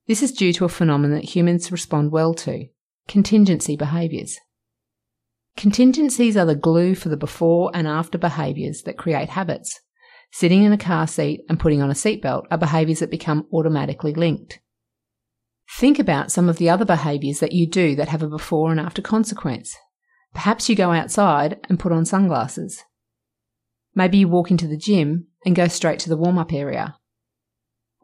This 0.08 0.22
is 0.22 0.32
due 0.32 0.54
to 0.54 0.66
a 0.66 0.70
phenomenon 0.70 1.16
that 1.16 1.36
humans 1.36 1.72
respond 1.72 2.12
well 2.12 2.34
to 2.36 2.68
contingency 3.08 3.76
behaviours. 3.76 4.38
Contingencies 5.58 6.36
are 6.36 6.46
the 6.46 6.56
glue 6.56 6.96
for 6.96 7.10
the 7.10 7.18
before 7.18 7.72
and 7.74 7.88
after 7.88 8.18
behaviours 8.18 8.84
that 8.84 8.98
create 8.98 9.30
habits. 9.30 9.80
Sitting 10.32 10.64
in 10.64 10.74
a 10.74 10.78
car 10.78 11.08
seat 11.08 11.42
and 11.50 11.60
putting 11.60 11.82
on 11.82 11.90
a 11.90 11.94
seatbelt 11.94 12.44
are 12.52 12.58
behaviours 12.58 13.00
that 13.00 13.10
become 13.10 13.48
automatically 13.54 14.14
linked. 14.14 14.60
Think 15.78 15.98
about 15.98 16.32
some 16.32 16.50
of 16.50 16.58
the 16.58 16.70
other 16.70 16.86
behaviours 16.86 17.40
that 17.40 17.54
you 17.54 17.68
do 17.68 17.96
that 17.96 18.10
have 18.10 18.22
a 18.22 18.28
before 18.28 18.70
and 18.70 18.80
after 18.80 19.02
consequence. 19.02 19.76
Perhaps 20.34 20.70
you 20.70 20.76
go 20.76 20.92
outside 20.92 21.60
and 21.70 21.80
put 21.80 21.92
on 21.92 22.06
sunglasses. 22.06 22.84
Maybe 23.96 24.18
you 24.18 24.28
walk 24.28 24.52
into 24.52 24.68
the 24.68 24.78
gym 24.78 25.28
and 25.46 25.56
go 25.56 25.68
straight 25.68 26.00
to 26.00 26.10
the 26.10 26.18
warm 26.18 26.38
up 26.38 26.52
area. 26.54 26.98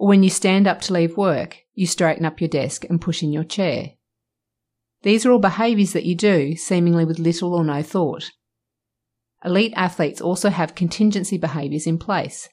Or 0.02 0.08
when 0.08 0.24
you 0.24 0.32
stand 0.32 0.66
up 0.66 0.82
to 0.82 0.94
leave 0.94 1.16
work, 1.16 1.60
you 1.76 1.86
straighten 1.86 2.26
up 2.26 2.42
your 2.42 2.48
desk 2.48 2.86
and 2.90 3.00
push 3.00 3.22
in 3.22 3.32
your 3.32 3.44
chair. 3.44 3.92
These 5.04 5.28
are 5.28 5.32
all 5.32 5.38
behaviours 5.38 5.94
that 5.94 6.06
you 6.08 6.16
do 6.16 6.56
seemingly 6.56 7.06
with 7.06 7.20
little 7.20 7.54
or 7.54 7.64
no 7.64 7.84
thought. 7.84 8.32
Elite 9.46 9.74
athletes 9.76 10.20
also 10.20 10.50
have 10.50 10.74
contingency 10.74 11.38
behaviours 11.38 11.86
in 11.86 12.00
place. 12.00 12.50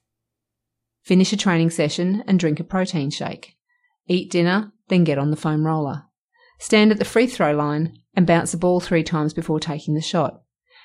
Finish 1.05 1.33
a 1.33 1.39
training 1.39 1.71
session 1.71 2.23
and 2.27 2.39
drink 2.39 2.61
a 2.61 2.65
protein 2.65 3.09
shake. 3.09 3.57
Eat 4.07 4.31
dinner, 4.31 4.71
then 4.89 5.05
get 5.05 5.17
on 5.17 5.31
the 5.31 5.35
foam 5.35 5.67
roller. 5.67 6.03
Stand 6.59 6.93
at 6.93 6.99
the 6.99 7.05
free 7.07 7.27
throw 7.27 7.53
line 7.53 7.97
and 8.13 8.27
bounce 8.27 8.53
the 8.53 8.59
ball 8.59 8.79
three 8.79 9.03
times 9.03 9.33
before 9.33 9.59
taking 9.59 9.95
the 9.95 10.03
shot. 10.03 10.43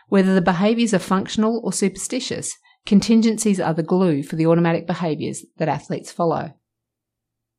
Whether 0.08 0.34
the 0.34 0.41
behaviours 0.41 0.93
are 0.93 1.00
functional 1.00 1.60
or 1.62 1.74
superstitious, 1.74 2.55
contingencies 2.85 3.59
are 3.59 3.73
the 3.73 3.83
glue 3.83 4.23
for 4.23 4.35
the 4.35 4.47
automatic 4.47 4.87
behaviours 4.87 5.45
that 5.57 5.69
athletes 5.69 6.11
follow. 6.11 6.53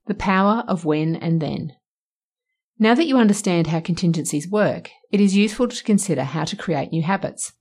The 0.06 0.14
power 0.14 0.64
of 0.68 0.84
when 0.84 1.16
and 1.16 1.40
then. 1.40 1.72
Now 2.78 2.94
that 2.94 3.06
you 3.06 3.18
understand 3.18 3.68
how 3.68 3.80
contingencies 3.80 4.50
work, 4.50 4.90
it 5.12 5.20
is 5.20 5.36
useful 5.36 5.68
to 5.68 5.84
consider 5.84 6.24
how 6.24 6.44
to 6.44 6.56
create 6.56 6.90
new 6.90 7.02
habits. 7.02 7.52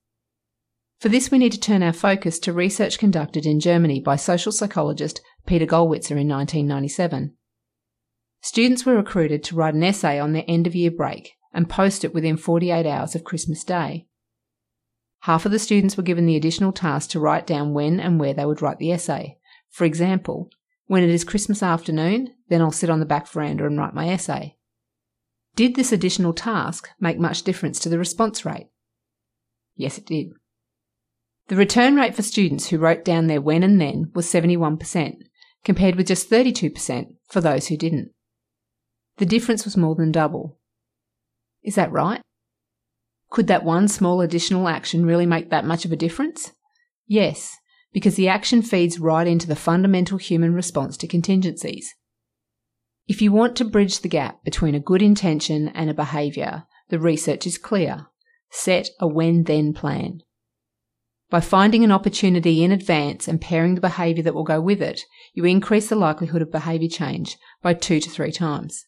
For 1.00 1.10
this, 1.10 1.30
we 1.30 1.38
need 1.38 1.52
to 1.52 1.60
turn 1.60 1.84
our 1.84 1.94
focus 1.94 2.40
to 2.40 2.54
research 2.54 2.98
conducted 2.98 3.46
in 3.46 3.60
Germany 3.60 4.00
by 4.00 4.16
social 4.16 4.52
psychologist 4.52 5.22
Peter 5.46 5.66
Gollwitzer 5.66 6.12
in 6.12 6.30
1997. 6.30 7.36
Students 8.42 8.86
were 8.86 8.96
recruited 8.96 9.44
to 9.44 9.56
write 9.56 9.74
an 9.74 9.84
essay 9.84 10.20
on 10.20 10.34
their 10.34 10.46
end 10.48 10.66
of 10.66 10.76
year 10.76 10.92
break 10.92 11.34
and 11.54 11.70
post 11.70 12.04
it 12.04 12.14
within 12.14 12.38
48 12.38 12.86
hours 12.86 13.16
of 13.16 13.24
Christmas 13.24 13.64
Day. 13.64 14.08
Half 15.24 15.46
of 15.46 15.54
the 15.54 15.60
students 15.60 15.96
were 15.96 16.04
given 16.04 16.26
the 16.26 16.36
additional 16.36 16.74
task 16.74 17.12
to 17.12 17.20
write 17.20 17.48
down 17.48 17.74
when 17.74 17.98
and 17.98 18.20
where 18.20 18.34
they 18.34 18.46
would 18.46 18.62
write 18.62 18.78
the 18.78 18.92
essay. 18.92 19.38
For 19.70 19.86
example, 19.86 20.50
when 20.88 21.02
it 21.02 21.10
is 21.10 21.24
Christmas 21.24 21.64
afternoon, 21.64 22.34
then 22.50 22.62
I'll 22.62 22.74
sit 22.74 22.90
on 22.90 23.00
the 23.00 23.06
back 23.06 23.30
veranda 23.30 23.66
and 23.66 23.78
write 23.78 23.94
my 23.94 24.10
essay. 24.10 24.58
Did 25.56 25.76
this 25.76 25.94
additional 25.94 26.34
task 26.34 26.90
make 27.00 27.18
much 27.20 27.44
difference 27.44 27.80
to 27.80 27.90
the 27.90 27.98
response 27.98 28.44
rate? 28.44 28.68
Yes, 29.78 29.98
it 29.98 30.06
did. 30.06 30.34
The 31.48 31.56
return 31.56 31.96
rate 31.96 32.16
for 32.16 32.22
students 32.22 32.68
who 32.68 32.78
wrote 32.78 33.06
down 33.06 33.28
their 33.28 33.40
when 33.40 33.64
and 33.64 33.80
then 33.80 34.12
was 34.14 34.28
71%, 34.28 35.16
compared 35.64 35.96
with 35.96 36.08
just 36.08 36.30
32% 36.30 37.16
for 37.30 37.40
those 37.40 37.68
who 37.68 37.78
didn't. 37.78 38.12
The 39.20 39.26
difference 39.26 39.64
was 39.64 39.78
more 39.78 39.96
than 39.96 40.12
double. 40.12 40.60
Is 41.64 41.76
that 41.76 41.94
right? 41.94 42.22
Could 43.34 43.48
that 43.48 43.66
one 43.66 43.88
small 43.88 44.22
additional 44.22 44.68
action 44.68 45.08
really 45.08 45.26
make 45.26 45.50
that 45.50 45.66
much 45.66 45.86
of 45.86 45.92
a 45.92 45.96
difference? 45.96 46.52
Yes, 47.08 47.58
because 47.92 48.16
the 48.16 48.28
action 48.28 48.62
feeds 48.62 49.00
right 49.00 49.26
into 49.26 49.48
the 49.48 49.56
fundamental 49.56 50.20
human 50.20 50.54
response 50.54 50.98
to 50.98 51.08
contingencies. 51.08 51.96
If 53.08 53.24
you 53.24 53.32
want 53.32 53.56
to 53.56 53.66
bridge 53.66 54.02
the 54.02 54.08
gap 54.08 54.44
between 54.44 54.76
a 54.76 54.80
good 54.80 55.02
intention 55.02 55.70
and 55.70 55.90
a 55.90 55.96
behaviour, 55.96 56.66
the 56.90 57.00
research 57.00 57.48
is 57.48 57.58
clear. 57.58 58.06
Set 58.52 58.92
a 59.00 59.08
when 59.08 59.46
then 59.46 59.74
plan. 59.74 60.20
By 61.32 61.40
finding 61.40 61.84
an 61.84 61.92
opportunity 61.92 62.64
in 62.64 62.72
advance 62.72 63.28
and 63.28 63.42
pairing 63.42 63.74
the 63.74 63.82
behaviour 63.82 64.22
that 64.22 64.36
will 64.36 64.44
go 64.44 64.62
with 64.62 64.80
it, 64.80 65.02
you 65.34 65.44
increase 65.46 65.90
the 65.90 65.96
likelihood 65.96 66.44
of 66.44 66.52
behaviour 66.52 66.88
change 66.88 67.38
by 67.64 67.74
two 67.74 68.00
to 68.00 68.12
three 68.12 68.32
times. 68.32 68.86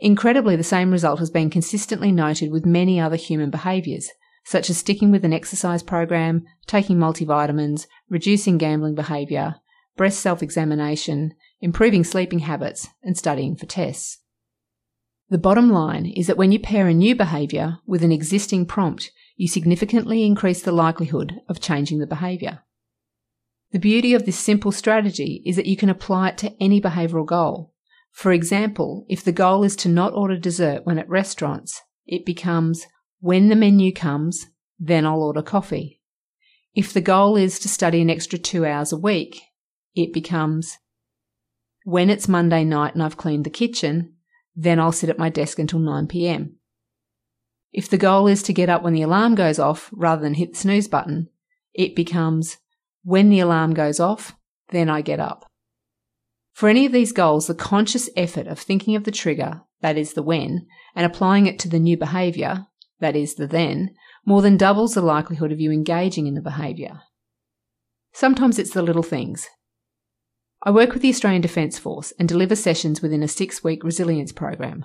Incredibly, 0.00 0.54
the 0.54 0.62
same 0.62 0.92
result 0.92 1.18
has 1.18 1.30
been 1.30 1.50
consistently 1.50 2.12
noted 2.12 2.52
with 2.52 2.64
many 2.64 3.00
other 3.00 3.16
human 3.16 3.50
behaviours, 3.50 4.10
such 4.44 4.70
as 4.70 4.78
sticking 4.78 5.10
with 5.10 5.24
an 5.24 5.32
exercise 5.32 5.82
program, 5.82 6.44
taking 6.66 6.96
multivitamins, 6.96 7.86
reducing 8.08 8.58
gambling 8.58 8.94
behaviour, 8.94 9.56
breast 9.96 10.20
self 10.20 10.42
examination, 10.42 11.34
improving 11.60 12.04
sleeping 12.04 12.40
habits, 12.40 12.88
and 13.02 13.18
studying 13.18 13.56
for 13.56 13.66
tests. 13.66 14.18
The 15.30 15.36
bottom 15.36 15.68
line 15.70 16.06
is 16.06 16.26
that 16.28 16.38
when 16.38 16.52
you 16.52 16.58
pair 16.58 16.86
a 16.88 16.94
new 16.94 17.14
behaviour 17.14 17.78
with 17.84 18.02
an 18.02 18.12
existing 18.12 18.64
prompt, 18.66 19.10
you 19.36 19.46
significantly 19.46 20.24
increase 20.24 20.62
the 20.62 20.72
likelihood 20.72 21.40
of 21.48 21.60
changing 21.60 21.98
the 21.98 22.06
behaviour. 22.06 22.60
The 23.72 23.78
beauty 23.78 24.14
of 24.14 24.24
this 24.24 24.38
simple 24.38 24.72
strategy 24.72 25.42
is 25.44 25.56
that 25.56 25.66
you 25.66 25.76
can 25.76 25.90
apply 25.90 26.30
it 26.30 26.38
to 26.38 26.54
any 26.58 26.80
behavioural 26.80 27.26
goal. 27.26 27.74
For 28.12 28.32
example, 28.32 29.06
if 29.08 29.22
the 29.22 29.32
goal 29.32 29.62
is 29.62 29.76
to 29.76 29.88
not 29.88 30.12
order 30.12 30.36
dessert 30.36 30.84
when 30.84 30.98
at 30.98 31.08
restaurants, 31.08 31.80
it 32.06 32.26
becomes 32.26 32.86
when 33.20 33.48
the 33.48 33.56
menu 33.56 33.92
comes, 33.92 34.46
then 34.78 35.06
I'll 35.06 35.22
order 35.22 35.42
coffee. 35.42 36.00
If 36.74 36.92
the 36.92 37.00
goal 37.00 37.36
is 37.36 37.58
to 37.60 37.68
study 37.68 38.00
an 38.00 38.10
extra 38.10 38.38
two 38.38 38.64
hours 38.64 38.92
a 38.92 38.96
week, 38.96 39.40
it 39.94 40.12
becomes 40.12 40.78
when 41.84 42.10
it's 42.10 42.28
Monday 42.28 42.64
night 42.64 42.94
and 42.94 43.02
I've 43.02 43.16
cleaned 43.16 43.44
the 43.44 43.50
kitchen, 43.50 44.14
then 44.54 44.78
I'll 44.78 44.92
sit 44.92 45.10
at 45.10 45.18
my 45.18 45.28
desk 45.30 45.58
until 45.58 45.78
9 45.78 46.06
pm. 46.06 46.56
If 47.72 47.88
the 47.88 47.98
goal 47.98 48.26
is 48.26 48.42
to 48.44 48.52
get 48.52 48.68
up 48.68 48.82
when 48.82 48.92
the 48.92 49.02
alarm 49.02 49.34
goes 49.34 49.58
off 49.58 49.90
rather 49.92 50.22
than 50.22 50.34
hit 50.34 50.52
the 50.52 50.58
snooze 50.58 50.88
button, 50.88 51.28
it 51.74 51.94
becomes 51.94 52.58
when 53.04 53.30
the 53.30 53.40
alarm 53.40 53.74
goes 53.74 54.00
off, 54.00 54.36
then 54.70 54.88
I 54.90 55.00
get 55.00 55.20
up. 55.20 55.50
For 56.58 56.68
any 56.68 56.86
of 56.86 56.90
these 56.90 57.12
goals, 57.12 57.46
the 57.46 57.54
conscious 57.54 58.10
effort 58.16 58.48
of 58.48 58.58
thinking 58.58 58.96
of 58.96 59.04
the 59.04 59.12
trigger, 59.12 59.62
that 59.80 59.96
is 59.96 60.14
the 60.14 60.24
when, 60.24 60.66
and 60.92 61.06
applying 61.06 61.46
it 61.46 61.56
to 61.60 61.68
the 61.68 61.78
new 61.78 61.96
behaviour, 61.96 62.66
that 62.98 63.14
is 63.14 63.36
the 63.36 63.46
then, 63.46 63.94
more 64.26 64.42
than 64.42 64.56
doubles 64.56 64.94
the 64.94 65.00
likelihood 65.00 65.52
of 65.52 65.60
you 65.60 65.70
engaging 65.70 66.26
in 66.26 66.34
the 66.34 66.40
behaviour. 66.40 67.02
Sometimes 68.12 68.58
it's 68.58 68.72
the 68.72 68.82
little 68.82 69.04
things. 69.04 69.46
I 70.64 70.72
work 70.72 70.94
with 70.94 71.02
the 71.02 71.10
Australian 71.10 71.42
Defence 71.42 71.78
Force 71.78 72.12
and 72.18 72.28
deliver 72.28 72.56
sessions 72.56 73.00
within 73.00 73.22
a 73.22 73.28
six 73.28 73.62
week 73.62 73.84
resilience 73.84 74.32
program. 74.32 74.84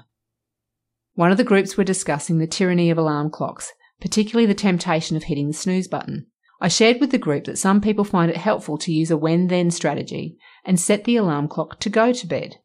One 1.15 1.31
of 1.31 1.37
the 1.37 1.43
groups 1.43 1.75
were 1.75 1.83
discussing 1.83 2.37
the 2.37 2.45
tyranny 2.45 2.91
of 2.91 2.99
alarm 2.99 3.31
clocks, 3.31 3.71
particularly 3.99 4.45
the 4.45 4.53
temptation 4.53 5.17
of 5.17 5.23
hitting 5.23 5.47
the 5.47 5.53
snooze 5.53 5.87
button. 5.87 6.27
I 6.63 6.69
shared 6.69 7.01
with 7.01 7.11
the 7.11 7.17
group 7.17 7.43
that 7.43 7.57
some 7.57 7.81
people 7.81 8.05
find 8.05 8.31
it 8.31 8.37
helpful 8.37 8.77
to 8.77 8.93
use 8.93 9.11
a 9.11 9.17
when 9.17 9.47
then 9.47 9.69
strategy 9.69 10.37
and 10.63 10.79
set 10.79 11.03
the 11.03 11.17
alarm 11.17 11.49
clock 11.49 11.77
to 11.81 11.89
go 11.89 12.13
to 12.13 12.25
bed. 12.25 12.55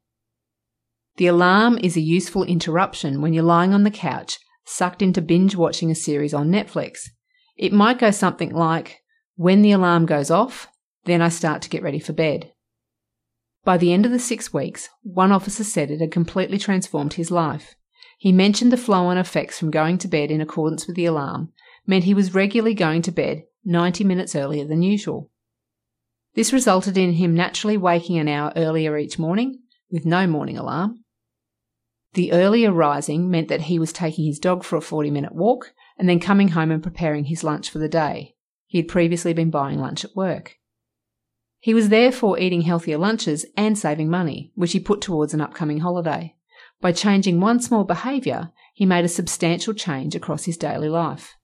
The 1.16 1.26
alarm 1.26 1.78
is 1.82 1.96
a 1.96 2.00
useful 2.00 2.44
interruption 2.44 3.20
when 3.20 3.32
you're 3.32 3.42
lying 3.42 3.74
on 3.74 3.82
the 3.82 3.90
couch, 3.90 4.38
sucked 4.64 5.02
into 5.02 5.20
binge 5.20 5.56
watching 5.56 5.90
a 5.90 5.96
series 5.96 6.32
on 6.32 6.48
Netflix. 6.48 7.08
It 7.56 7.72
might 7.72 7.98
go 7.98 8.12
something 8.12 8.54
like, 8.54 9.00
when 9.34 9.62
the 9.62 9.72
alarm 9.72 10.06
goes 10.06 10.30
off, 10.30 10.68
then 11.04 11.20
I 11.20 11.28
start 11.28 11.60
to 11.62 11.68
get 11.68 11.82
ready 11.82 11.98
for 11.98 12.12
bed. 12.12 12.52
By 13.64 13.78
the 13.78 13.92
end 13.92 14.06
of 14.06 14.12
the 14.12 14.20
six 14.20 14.52
weeks, 14.52 14.88
one 15.02 15.32
officer 15.32 15.64
said 15.64 15.90
it 15.90 16.00
had 16.00 16.12
completely 16.12 16.58
transformed 16.58 17.14
his 17.14 17.32
life. 17.32 17.74
He 18.16 18.30
mentioned 18.30 18.70
the 18.70 18.76
flow 18.76 19.06
on 19.06 19.18
effects 19.18 19.58
from 19.58 19.72
going 19.72 19.98
to 19.98 20.06
bed 20.06 20.30
in 20.30 20.40
accordance 20.40 20.86
with 20.86 20.94
the 20.94 21.06
alarm 21.06 21.52
meant 21.84 22.04
he 22.04 22.14
was 22.14 22.32
regularly 22.32 22.74
going 22.74 23.02
to 23.02 23.10
bed 23.10 23.42
90 23.64 24.04
minutes 24.04 24.34
earlier 24.34 24.64
than 24.64 24.82
usual. 24.82 25.30
This 26.34 26.52
resulted 26.52 26.96
in 26.96 27.14
him 27.14 27.34
naturally 27.34 27.76
waking 27.76 28.18
an 28.18 28.28
hour 28.28 28.52
earlier 28.54 28.96
each 28.96 29.18
morning 29.18 29.60
with 29.90 30.06
no 30.06 30.26
morning 30.26 30.56
alarm. 30.56 31.04
The 32.14 32.32
earlier 32.32 32.72
rising 32.72 33.30
meant 33.30 33.48
that 33.48 33.62
he 33.62 33.78
was 33.78 33.92
taking 33.92 34.24
his 34.24 34.38
dog 34.38 34.64
for 34.64 34.76
a 34.76 34.80
40 34.80 35.10
minute 35.10 35.34
walk 35.34 35.72
and 35.98 36.08
then 36.08 36.20
coming 36.20 36.48
home 36.48 36.70
and 36.70 36.82
preparing 36.82 37.24
his 37.24 37.44
lunch 37.44 37.70
for 37.70 37.78
the 37.78 37.88
day. 37.88 38.34
He 38.66 38.78
had 38.78 38.88
previously 38.88 39.32
been 39.32 39.50
buying 39.50 39.78
lunch 39.78 40.04
at 40.04 40.14
work. 40.14 40.56
He 41.60 41.74
was 41.74 41.88
therefore 41.88 42.38
eating 42.38 42.62
healthier 42.62 42.98
lunches 42.98 43.44
and 43.56 43.76
saving 43.76 44.08
money, 44.08 44.52
which 44.54 44.72
he 44.72 44.80
put 44.80 45.00
towards 45.00 45.34
an 45.34 45.40
upcoming 45.40 45.80
holiday. 45.80 46.36
By 46.80 46.92
changing 46.92 47.40
one 47.40 47.60
small 47.60 47.84
behaviour, 47.84 48.52
he 48.74 48.86
made 48.86 49.04
a 49.04 49.08
substantial 49.08 49.74
change 49.74 50.14
across 50.14 50.44
his 50.44 50.56
daily 50.56 50.88
life. 50.88 51.36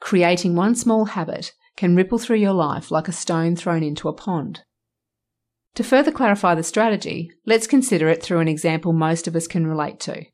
Creating 0.00 0.54
one 0.54 0.74
small 0.74 1.06
habit 1.06 1.52
can 1.76 1.96
ripple 1.96 2.18
through 2.18 2.36
your 2.36 2.52
life 2.52 2.90
like 2.90 3.08
a 3.08 3.12
stone 3.12 3.56
thrown 3.56 3.82
into 3.82 4.08
a 4.08 4.12
pond. 4.12 4.62
To 5.74 5.84
further 5.84 6.10
clarify 6.10 6.54
the 6.54 6.62
strategy, 6.62 7.30
let's 7.46 7.66
consider 7.66 8.08
it 8.08 8.22
through 8.22 8.40
an 8.40 8.48
example 8.48 8.92
most 8.92 9.28
of 9.28 9.36
us 9.36 9.46
can 9.46 9.66
relate 9.66 10.00
to. 10.00 10.24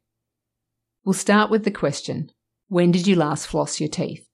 We'll 1.04 1.12
start 1.12 1.50
with 1.50 1.64
the 1.64 1.70
question 1.70 2.30
When 2.68 2.90
did 2.90 3.06
you 3.06 3.16
last 3.16 3.46
floss 3.46 3.78
your 3.78 3.90
teeth? 3.90 4.26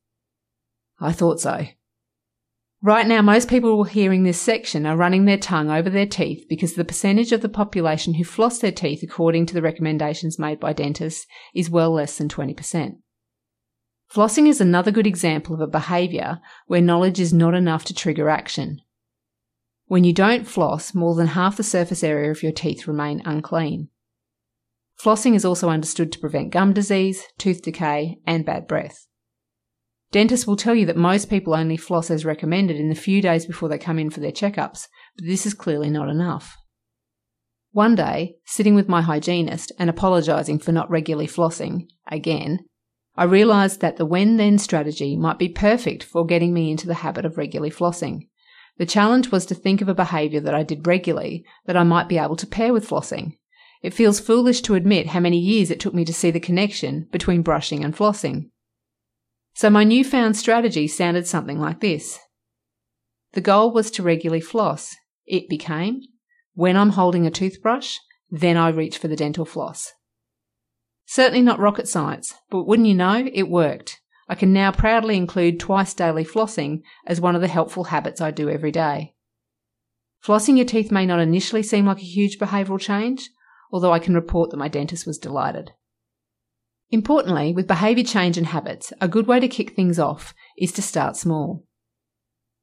I 1.01 1.13
thought 1.13 1.41
so. 1.41 1.67
Right 2.83 3.07
now, 3.07 3.21
most 3.21 3.49
people 3.51 3.85
hearing 3.85 4.23
this 4.23 4.41
section 4.41 4.87
are 4.87 4.97
running 4.97 5.25
their 5.25 5.37
tongue 5.37 5.69
over 5.69 5.91
their 5.91 6.07
teeth 6.07 6.47
because 6.49 6.75
the 6.75 6.85
percentage 6.85 7.33
of 7.33 7.43
the 7.43 7.49
population 7.49 8.15
who 8.15 8.25
floss 8.25 8.59
their 8.59 8.73
teeth 8.73 9.03
according 9.03 9.47
to 9.47 9.55
the 9.55 9.61
recommendations 9.61 10.39
made 10.39 10.59
by 10.59 10.73
dentists 10.73 11.27
is 11.55 11.69
well 11.69 11.91
less 11.91 12.17
than 12.17 12.29
20%. 12.29 12.93
Flossing 14.13 14.49
is 14.49 14.61
another 14.61 14.91
good 14.91 15.07
example 15.07 15.55
of 15.55 15.61
a 15.61 15.69
behaviour 15.69 16.41
where 16.67 16.81
knowledge 16.81 17.21
is 17.21 17.33
not 17.33 17.55
enough 17.55 17.85
to 17.85 17.95
trigger 17.95 18.29
action. 18.29 18.81
When 19.87 20.03
you 20.03 20.13
don't 20.13 20.49
floss, 20.49 20.95
more 20.95 21.15
than 21.15 21.29
half 21.29 21.57
the 21.57 21.63
surface 21.63 22.03
area 22.03 22.31
of 22.31 22.43
your 22.43 22.51
teeth 22.51 22.89
remain 22.89 23.23
unclean. 23.25 23.89
Flossing 25.01 25.35
is 25.37 25.45
also 25.45 25.69
understood 25.69 26.11
to 26.13 26.19
prevent 26.19 26.51
gum 26.51 26.73
disease, 26.73 27.23
tooth 27.39 27.63
decay, 27.63 28.19
and 28.27 28.45
bad 28.45 28.67
breath. 28.67 29.07
Dentists 30.11 30.47
will 30.47 30.57
tell 30.57 30.75
you 30.75 30.87
that 30.87 30.97
most 30.97 31.31
people 31.31 31.55
only 31.55 31.77
floss 31.77 32.11
as 32.11 32.25
recommended 32.25 32.79
in 32.79 32.89
the 32.89 32.97
few 32.97 33.23
days 33.23 33.47
before 33.47 33.69
they 33.69 33.79
come 33.79 33.99
in 33.99 34.11
for 34.11 34.19
their 34.19 34.33
checkups, 34.33 34.89
but 35.17 35.25
this 35.25 35.47
is 35.47 35.55
clearly 35.55 35.89
not 35.89 36.09
enough. 36.09 36.57
One 37.71 37.95
day, 37.95 38.35
sitting 38.45 38.75
with 38.75 38.89
my 38.89 39.03
hygienist 39.03 39.71
and 39.79 39.89
apologising 39.89 40.59
for 40.59 40.73
not 40.73 40.91
regularly 40.91 41.29
flossing, 41.29 41.87
again, 42.09 42.59
I 43.21 43.25
realised 43.25 43.83
that 43.83 43.99
the 43.99 44.07
when 44.07 44.39
then 44.39 44.57
strategy 44.57 45.15
might 45.15 45.39
be 45.39 45.51
perfect 45.51 46.03
for 46.03 46.25
getting 46.25 46.55
me 46.55 46.71
into 46.71 46.87
the 46.87 46.95
habit 46.95 47.27
of 47.27 47.37
regularly 47.37 47.71
flossing. 47.71 48.29
The 48.79 48.87
challenge 48.87 49.31
was 49.31 49.45
to 49.45 49.55
think 49.55 49.83
of 49.83 49.91
a 49.91 49.95
behaviour 49.95 50.41
that 50.41 50.55
I 50.55 50.63
did 50.63 50.87
regularly 50.87 51.45
that 51.67 51.77
I 51.77 51.83
might 51.83 52.09
be 52.09 52.17
able 52.17 52.37
to 52.37 52.47
pair 52.47 52.73
with 52.73 52.89
flossing. 52.89 53.35
It 53.83 53.93
feels 53.93 54.21
foolish 54.21 54.63
to 54.63 54.75
admit 54.75 55.09
how 55.09 55.21
many 55.21 55.37
years 55.37 55.71
it 55.71 55.81
took 55.81 55.93
me 55.93 56.07
to 56.07 56.15
see 56.15 56.31
the 56.31 56.41
connection 56.41 57.09
between 57.13 57.43
brushing 57.43 57.85
and 57.85 57.95
flossing. 57.95 58.49
So 59.53 59.69
my 59.69 59.85
newfound 59.85 60.39
strategy 60.39 60.89
sounded 60.89 61.27
something 61.27 61.61
like 61.61 61.81
this. 61.81 62.19
The 63.33 63.43
goal 63.43 63.71
was 63.71 63.91
to 63.91 64.03
regularly 64.03 64.41
floss. 64.41 64.97
It 65.27 65.47
became, 65.47 66.01
when 66.55 66.75
I'm 66.75 66.93
holding 66.93 67.27
a 67.27 67.31
toothbrush, 67.31 67.99
then 68.31 68.57
I 68.57 68.71
reach 68.71 68.97
for 68.97 69.09
the 69.09 69.15
dental 69.15 69.45
floss. 69.45 69.93
Certainly 71.11 71.43
not 71.43 71.59
rocket 71.59 71.89
science, 71.89 72.37
but 72.51 72.69
wouldn't 72.69 72.87
you 72.87 72.95
know, 72.95 73.29
it 73.33 73.49
worked. 73.49 74.01
I 74.29 74.37
can 74.37 74.53
now 74.53 74.71
proudly 74.71 75.17
include 75.17 75.59
twice 75.59 75.93
daily 75.93 76.25
flossing 76.25 76.83
as 77.05 77.21
one 77.21 77.35
of 77.35 77.41
the 77.41 77.49
helpful 77.49 77.83
habits 77.83 78.21
I 78.21 78.31
do 78.31 78.49
every 78.49 78.71
day. 78.71 79.17
Flossing 80.25 80.57
your 80.57 80.67
teeth 80.67 80.93
may 80.93 81.05
not 81.05 81.19
initially 81.19 81.65
seem 81.65 81.85
like 81.85 81.99
a 81.99 82.03
huge 82.03 82.39
behavioural 82.39 82.79
change, 82.79 83.29
although 83.73 83.93
I 83.93 83.99
can 83.99 84.15
report 84.15 84.51
that 84.51 84.57
my 84.57 84.69
dentist 84.69 85.05
was 85.05 85.19
delighted. 85.19 85.73
Importantly, 86.91 87.53
with 87.53 87.67
behaviour 87.67 88.05
change 88.05 88.39
and 88.39 88.47
habits, 88.47 88.93
a 89.01 89.09
good 89.09 89.27
way 89.27 89.41
to 89.41 89.49
kick 89.49 89.75
things 89.75 89.99
off 89.99 90.33
is 90.57 90.71
to 90.75 90.81
start 90.81 91.17
small. 91.17 91.65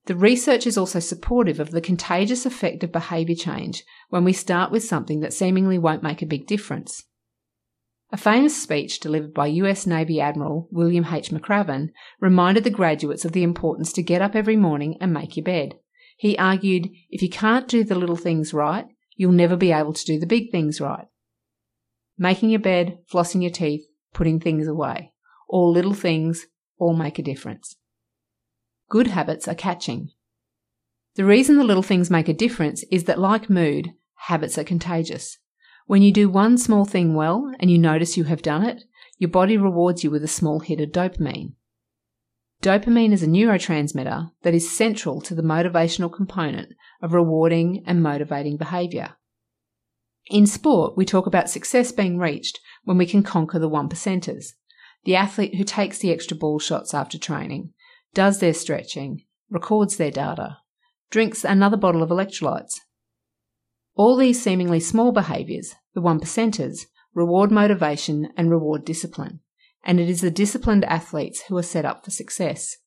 The 0.05 0.15
research 0.15 0.65
is 0.65 0.77
also 0.77 1.01
supportive 1.01 1.59
of 1.59 1.71
the 1.71 1.81
contagious 1.81 2.45
effect 2.45 2.81
of 2.85 2.93
behaviour 2.93 3.35
change 3.35 3.83
when 4.07 4.23
we 4.23 4.31
start 4.31 4.71
with 4.71 4.85
something 4.85 5.19
that 5.19 5.33
seemingly 5.33 5.77
won't 5.77 6.01
make 6.01 6.21
a 6.21 6.25
big 6.25 6.47
difference. 6.47 7.03
A 8.09 8.17
famous 8.17 8.61
speech 8.61 9.01
delivered 9.01 9.33
by 9.33 9.47
US 9.47 9.85
Navy 9.85 10.21
Admiral 10.21 10.69
William 10.71 11.05
H. 11.11 11.29
McRaven 11.29 11.89
reminded 12.21 12.63
the 12.63 12.69
graduates 12.69 13.25
of 13.25 13.33
the 13.33 13.43
importance 13.43 13.91
to 13.93 14.01
get 14.01 14.21
up 14.21 14.33
every 14.33 14.55
morning 14.55 14.97
and 15.01 15.13
make 15.13 15.35
your 15.35 15.43
bed. 15.43 15.75
He 16.15 16.37
argued, 16.37 16.89
if 17.09 17.21
you 17.21 17.29
can't 17.29 17.67
do 17.67 17.83
the 17.83 17.95
little 17.95 18.15
things 18.15 18.53
right, 18.53 18.85
you'll 19.15 19.33
never 19.33 19.57
be 19.57 19.71
able 19.71 19.93
to 19.93 20.05
do 20.05 20.19
the 20.19 20.25
big 20.25 20.51
things 20.51 20.79
right. 20.79 21.07
Making 22.17 22.49
your 22.49 22.61
bed, 22.61 22.99
flossing 23.11 23.41
your 23.41 23.51
teeth, 23.51 23.85
putting 24.13 24.39
things 24.39 24.67
away. 24.67 25.11
All 25.49 25.71
little 25.71 25.93
things 25.93 26.47
all 26.77 26.95
make 26.95 27.19
a 27.19 27.23
difference. 27.23 27.75
Good 28.89 29.07
habits 29.07 29.47
are 29.47 29.55
catching. 29.55 30.11
The 31.15 31.25
reason 31.25 31.57
the 31.57 31.63
little 31.63 31.83
things 31.83 32.09
make 32.09 32.29
a 32.29 32.33
difference 32.33 32.83
is 32.89 33.03
that, 33.03 33.19
like 33.19 33.49
mood, 33.49 33.93
habits 34.15 34.57
are 34.57 34.63
contagious. 34.63 35.39
When 35.87 36.01
you 36.01 36.11
do 36.11 36.29
one 36.29 36.57
small 36.57 36.83
thing 36.83 37.15
well 37.15 37.49
and 37.59 37.71
you 37.71 37.77
notice 37.77 38.17
you 38.17 38.25
have 38.25 38.41
done 38.41 38.63
it, 38.63 38.83
your 39.17 39.29
body 39.29 39.57
rewards 39.57 40.03
you 40.03 40.11
with 40.11 40.23
a 40.23 40.27
small 40.27 40.59
hit 40.59 40.81
of 40.81 40.89
dopamine. 40.89 41.53
Dopamine 42.61 43.13
is 43.13 43.23
a 43.23 43.27
neurotransmitter 43.27 44.31
that 44.43 44.53
is 44.53 44.75
central 44.75 45.21
to 45.21 45.33
the 45.33 45.41
motivational 45.41 46.11
component 46.11 46.73
of 47.01 47.13
rewarding 47.13 47.83
and 47.87 48.03
motivating 48.03 48.57
behaviour. 48.57 49.15
In 50.29 50.45
sport, 50.45 50.97
we 50.97 51.05
talk 51.05 51.25
about 51.25 51.49
success 51.49 51.93
being 51.93 52.17
reached 52.17 52.59
when 52.83 52.97
we 52.97 53.05
can 53.05 53.23
conquer 53.23 53.57
the 53.57 53.69
one 53.69 53.87
percenters. 53.87 54.53
The 55.05 55.15
athlete 55.15 55.55
who 55.55 55.63
takes 55.63 55.99
the 55.99 56.11
extra 56.11 56.35
ball 56.35 56.59
shots 56.59 56.93
after 56.93 57.17
training, 57.17 57.71
does 58.13 58.39
their 58.39 58.53
stretching, 58.53 59.23
records 59.49 59.95
their 59.95 60.11
data, 60.11 60.57
drinks 61.11 61.45
another 61.45 61.77
bottle 61.77 62.03
of 62.03 62.09
electrolytes. 62.09 62.73
All 63.97 64.15
these 64.15 64.41
seemingly 64.41 64.79
small 64.79 65.11
behaviours, 65.11 65.73
the 65.95 66.01
one 66.01 66.19
percenters, 66.19 66.85
reward 67.15 67.51
motivation 67.51 68.31
and 68.37 68.51
reward 68.51 68.85
discipline, 68.85 69.39
and 69.83 69.99
it 69.99 70.07
is 70.07 70.21
the 70.21 70.29
disciplined 70.29 70.85
athletes 70.85 71.41
who 71.47 71.57
are 71.57 71.63
set 71.63 71.83
up 71.83 72.05
for 72.05 72.11
success. 72.11 72.77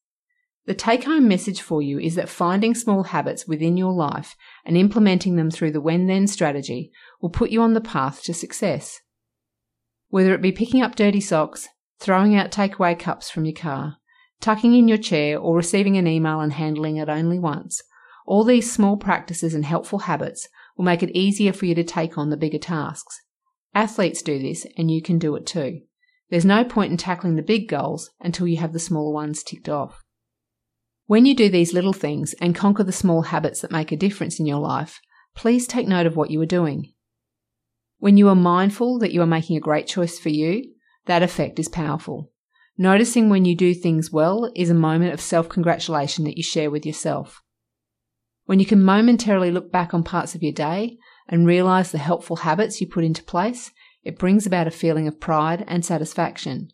The 0.66 0.74
take 0.74 1.04
home 1.04 1.26
message 1.26 1.62
for 1.62 1.82
you 1.82 1.98
is 1.98 2.14
that 2.14 2.28
finding 2.28 2.76
small 2.76 3.02
habits 3.02 3.48
within 3.48 3.76
your 3.76 3.92
life 3.92 4.36
and 4.64 4.76
implementing 4.76 5.34
them 5.34 5.50
through 5.50 5.72
the 5.72 5.80
when 5.80 6.06
then 6.06 6.28
strategy 6.28 6.92
will 7.20 7.30
put 7.30 7.50
you 7.50 7.60
on 7.60 7.74
the 7.74 7.80
path 7.80 8.22
to 8.22 8.32
success. 8.32 9.00
Whether 10.10 10.32
it 10.32 10.42
be 10.42 10.52
picking 10.52 10.80
up 10.80 10.94
dirty 10.94 11.20
socks, 11.20 11.66
throwing 11.98 12.36
out 12.36 12.52
takeaway 12.52 12.96
cups 12.96 13.30
from 13.30 13.44
your 13.46 13.56
car, 13.56 13.96
tucking 14.40 14.76
in 14.76 14.86
your 14.86 14.98
chair, 14.98 15.36
or 15.36 15.56
receiving 15.56 15.96
an 15.96 16.06
email 16.06 16.38
and 16.38 16.52
handling 16.52 16.98
it 16.98 17.08
only 17.08 17.40
once. 17.40 17.82
All 18.26 18.44
these 18.44 18.72
small 18.72 18.96
practices 18.96 19.54
and 19.54 19.64
helpful 19.64 20.00
habits 20.00 20.46
will 20.80 20.86
make 20.86 21.02
it 21.02 21.14
easier 21.14 21.52
for 21.52 21.66
you 21.66 21.74
to 21.74 21.84
take 21.84 22.16
on 22.16 22.30
the 22.30 22.38
bigger 22.38 22.56
tasks. 22.56 23.20
Athletes 23.74 24.22
do 24.22 24.38
this, 24.38 24.66
and 24.78 24.90
you 24.90 25.02
can 25.02 25.18
do 25.18 25.36
it 25.36 25.44
too. 25.44 25.82
There's 26.30 26.46
no 26.46 26.64
point 26.64 26.90
in 26.90 26.96
tackling 26.96 27.36
the 27.36 27.42
big 27.42 27.68
goals 27.68 28.08
until 28.18 28.48
you 28.48 28.56
have 28.56 28.72
the 28.72 28.78
smaller 28.78 29.12
ones 29.12 29.42
ticked 29.42 29.68
off. 29.68 30.02
When 31.04 31.26
you 31.26 31.34
do 31.34 31.50
these 31.50 31.74
little 31.74 31.92
things 31.92 32.34
and 32.40 32.54
conquer 32.54 32.82
the 32.82 32.92
small 32.92 33.20
habits 33.20 33.60
that 33.60 33.70
make 33.70 33.92
a 33.92 33.96
difference 33.96 34.40
in 34.40 34.46
your 34.46 34.58
life, 34.58 35.00
please 35.36 35.66
take 35.66 35.86
note 35.86 36.06
of 36.06 36.16
what 36.16 36.30
you 36.30 36.40
are 36.40 36.46
doing. 36.46 36.94
When 37.98 38.16
you 38.16 38.30
are 38.30 38.34
mindful 38.34 38.98
that 39.00 39.12
you 39.12 39.20
are 39.20 39.26
making 39.26 39.58
a 39.58 39.60
great 39.60 39.86
choice 39.86 40.18
for 40.18 40.30
you, 40.30 40.64
that 41.04 41.22
effect 41.22 41.58
is 41.58 41.68
powerful. 41.68 42.32
Noticing 42.78 43.28
when 43.28 43.44
you 43.44 43.54
do 43.54 43.74
things 43.74 44.10
well 44.10 44.50
is 44.56 44.70
a 44.70 44.74
moment 44.74 45.12
of 45.12 45.20
self 45.20 45.50
congratulation 45.50 46.24
that 46.24 46.38
you 46.38 46.42
share 46.42 46.70
with 46.70 46.86
yourself. 46.86 47.42
When 48.50 48.58
you 48.58 48.66
can 48.66 48.82
momentarily 48.82 49.52
look 49.52 49.70
back 49.70 49.94
on 49.94 50.02
parts 50.02 50.34
of 50.34 50.42
your 50.42 50.50
day 50.50 50.98
and 51.28 51.46
realize 51.46 51.92
the 51.92 51.98
helpful 51.98 52.34
habits 52.34 52.80
you 52.80 52.88
put 52.88 53.04
into 53.04 53.22
place, 53.22 53.70
it 54.02 54.18
brings 54.18 54.44
about 54.44 54.66
a 54.66 54.72
feeling 54.72 55.06
of 55.06 55.20
pride 55.20 55.64
and 55.68 55.84
satisfaction. 55.84 56.72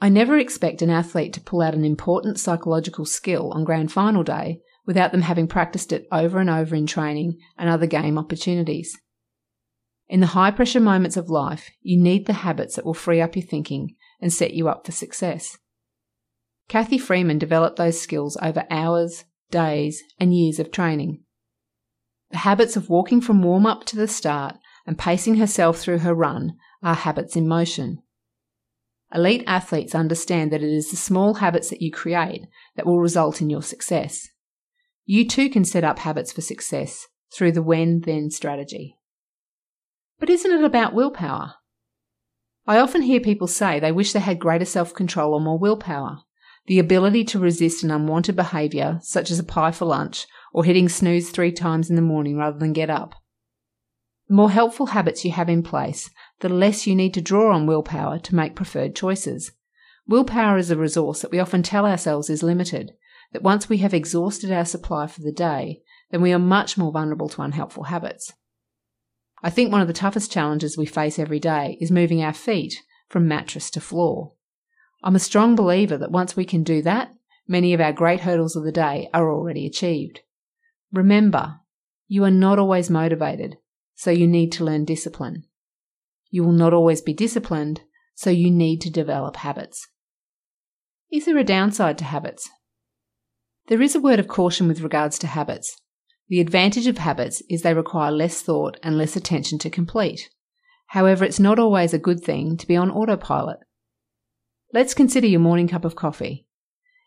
I 0.00 0.08
never 0.08 0.38
expect 0.38 0.80
an 0.80 0.88
athlete 0.88 1.34
to 1.34 1.40
pull 1.42 1.60
out 1.60 1.74
an 1.74 1.84
important 1.84 2.40
psychological 2.40 3.04
skill 3.04 3.52
on 3.52 3.62
grand 3.62 3.92
final 3.92 4.22
day 4.22 4.60
without 4.86 5.12
them 5.12 5.20
having 5.20 5.46
practiced 5.46 5.92
it 5.92 6.06
over 6.10 6.38
and 6.38 6.48
over 6.48 6.74
in 6.74 6.86
training 6.86 7.36
and 7.58 7.68
other 7.68 7.86
game 7.86 8.16
opportunities. 8.16 8.96
In 10.08 10.20
the 10.20 10.28
high 10.28 10.50
pressure 10.50 10.80
moments 10.80 11.18
of 11.18 11.28
life, 11.28 11.68
you 11.82 12.00
need 12.00 12.24
the 12.24 12.32
habits 12.32 12.76
that 12.76 12.86
will 12.86 12.94
free 12.94 13.20
up 13.20 13.36
your 13.36 13.44
thinking 13.44 13.96
and 14.18 14.32
set 14.32 14.54
you 14.54 14.66
up 14.66 14.86
for 14.86 14.92
success. 14.92 15.58
Cathy 16.68 16.96
Freeman 16.96 17.38
developed 17.38 17.76
those 17.76 18.00
skills 18.00 18.38
over 18.40 18.64
hours, 18.70 19.26
days, 19.50 20.02
and 20.18 20.34
years 20.34 20.58
of 20.58 20.70
training. 20.70 21.22
The 22.30 22.38
habits 22.38 22.76
of 22.76 22.88
walking 22.88 23.20
from 23.20 23.42
warm 23.42 23.66
up 23.66 23.84
to 23.86 23.96
the 23.96 24.08
start 24.08 24.56
and 24.86 24.98
pacing 24.98 25.36
herself 25.36 25.78
through 25.78 25.98
her 25.98 26.14
run 26.14 26.56
are 26.82 26.94
habits 26.94 27.36
in 27.36 27.48
motion. 27.48 28.02
Elite 29.12 29.42
athletes 29.46 29.94
understand 29.94 30.52
that 30.52 30.62
it 30.62 30.70
is 30.70 30.90
the 30.90 30.96
small 30.96 31.34
habits 31.34 31.70
that 31.70 31.82
you 31.82 31.90
create 31.90 32.42
that 32.76 32.86
will 32.86 33.00
result 33.00 33.40
in 33.40 33.50
your 33.50 33.62
success. 33.62 34.28
You 35.04 35.26
too 35.26 35.50
can 35.50 35.64
set 35.64 35.82
up 35.82 35.98
habits 35.98 36.30
for 36.30 36.40
success 36.40 37.08
through 37.32 37.52
the 37.52 37.62
when 37.62 38.02
then 38.02 38.30
strategy. 38.30 38.96
But 40.20 40.30
isn't 40.30 40.52
it 40.52 40.62
about 40.62 40.94
willpower? 40.94 41.54
I 42.66 42.78
often 42.78 43.02
hear 43.02 43.20
people 43.20 43.48
say 43.48 43.80
they 43.80 43.90
wish 43.90 44.12
they 44.12 44.20
had 44.20 44.38
greater 44.38 44.64
self 44.64 44.94
control 44.94 45.34
or 45.34 45.40
more 45.40 45.58
willpower, 45.58 46.18
the 46.70 46.78
ability 46.78 47.24
to 47.24 47.36
resist 47.36 47.82
an 47.82 47.90
unwanted 47.90 48.36
behaviour, 48.36 49.00
such 49.02 49.28
as 49.32 49.40
a 49.40 49.42
pie 49.42 49.72
for 49.72 49.86
lunch 49.86 50.28
or 50.52 50.62
hitting 50.62 50.88
snooze 50.88 51.30
three 51.30 51.50
times 51.50 51.90
in 51.90 51.96
the 51.96 52.00
morning 52.00 52.36
rather 52.36 52.60
than 52.60 52.72
get 52.72 52.88
up. 52.88 53.12
The 54.28 54.36
more 54.36 54.52
helpful 54.52 54.86
habits 54.86 55.24
you 55.24 55.32
have 55.32 55.48
in 55.48 55.64
place, 55.64 56.10
the 56.38 56.48
less 56.48 56.86
you 56.86 56.94
need 56.94 57.12
to 57.14 57.20
draw 57.20 57.52
on 57.52 57.66
willpower 57.66 58.20
to 58.20 58.34
make 58.36 58.54
preferred 58.54 58.94
choices. 58.94 59.50
Willpower 60.06 60.58
is 60.58 60.70
a 60.70 60.76
resource 60.76 61.22
that 61.22 61.32
we 61.32 61.40
often 61.40 61.64
tell 61.64 61.84
ourselves 61.84 62.30
is 62.30 62.44
limited, 62.44 62.92
that 63.32 63.42
once 63.42 63.68
we 63.68 63.78
have 63.78 63.92
exhausted 63.92 64.52
our 64.52 64.64
supply 64.64 65.08
for 65.08 65.22
the 65.22 65.32
day, 65.32 65.80
then 66.12 66.22
we 66.22 66.32
are 66.32 66.38
much 66.38 66.78
more 66.78 66.92
vulnerable 66.92 67.28
to 67.30 67.42
unhelpful 67.42 67.82
habits. 67.82 68.32
I 69.42 69.50
think 69.50 69.72
one 69.72 69.80
of 69.80 69.88
the 69.88 69.92
toughest 69.92 70.30
challenges 70.30 70.78
we 70.78 70.86
face 70.86 71.18
every 71.18 71.40
day 71.40 71.78
is 71.80 71.90
moving 71.90 72.22
our 72.22 72.32
feet 72.32 72.80
from 73.08 73.26
mattress 73.26 73.70
to 73.72 73.80
floor. 73.80 74.34
I'm 75.02 75.16
a 75.16 75.20
strong 75.20 75.54
believer 75.54 75.96
that 75.96 76.10
once 76.10 76.36
we 76.36 76.44
can 76.44 76.62
do 76.62 76.82
that, 76.82 77.12
many 77.48 77.72
of 77.72 77.80
our 77.80 77.92
great 77.92 78.20
hurdles 78.20 78.54
of 78.56 78.64
the 78.64 78.72
day 78.72 79.08
are 79.14 79.32
already 79.32 79.66
achieved. 79.66 80.20
Remember, 80.92 81.60
you 82.08 82.24
are 82.24 82.30
not 82.30 82.58
always 82.58 82.90
motivated, 82.90 83.56
so 83.94 84.10
you 84.10 84.26
need 84.26 84.52
to 84.52 84.64
learn 84.64 84.84
discipline. 84.84 85.44
You 86.30 86.44
will 86.44 86.52
not 86.52 86.74
always 86.74 87.00
be 87.00 87.12
disciplined, 87.14 87.82
so 88.14 88.30
you 88.30 88.50
need 88.50 88.80
to 88.82 88.90
develop 88.90 89.36
habits. 89.36 89.88
Is 91.10 91.24
there 91.24 91.38
a 91.38 91.44
downside 91.44 91.98
to 91.98 92.04
habits? 92.04 92.48
There 93.68 93.80
is 93.80 93.94
a 93.94 94.00
word 94.00 94.20
of 94.20 94.28
caution 94.28 94.68
with 94.68 94.80
regards 94.80 95.18
to 95.20 95.26
habits. 95.26 95.76
The 96.28 96.40
advantage 96.40 96.86
of 96.86 96.98
habits 96.98 97.42
is 97.48 97.62
they 97.62 97.74
require 97.74 98.12
less 98.12 98.42
thought 98.42 98.78
and 98.82 98.98
less 98.98 99.16
attention 99.16 99.58
to 99.60 99.70
complete. 99.70 100.28
However, 100.88 101.24
it's 101.24 101.40
not 101.40 101.58
always 101.58 101.94
a 101.94 101.98
good 101.98 102.20
thing 102.22 102.56
to 102.56 102.66
be 102.66 102.76
on 102.76 102.90
autopilot. 102.90 103.58
Let's 104.72 104.94
consider 104.94 105.26
your 105.26 105.40
morning 105.40 105.66
cup 105.66 105.84
of 105.84 105.96
coffee. 105.96 106.46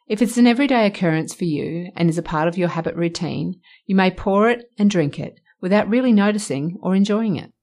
If 0.06 0.22
it's 0.22 0.36
an 0.36 0.48
everyday 0.48 0.86
occurrence 0.86 1.34
for 1.34 1.46
you 1.46 1.92
and 1.96 2.10
is 2.10 2.18
a 2.18 2.22
part 2.22 2.50
of 2.50 2.58
your 2.58 2.68
habit 2.68 2.94
routine, 2.96 3.62
you 3.86 3.96
may 3.96 4.12
pour 4.12 4.50
it 4.50 4.66
and 4.78 4.90
drink 4.90 5.18
it 5.18 5.40
without 5.62 5.88
really 5.88 6.12
noticing 6.12 6.78
or 6.82 6.94
enjoying 6.94 7.38
it. 7.38 7.54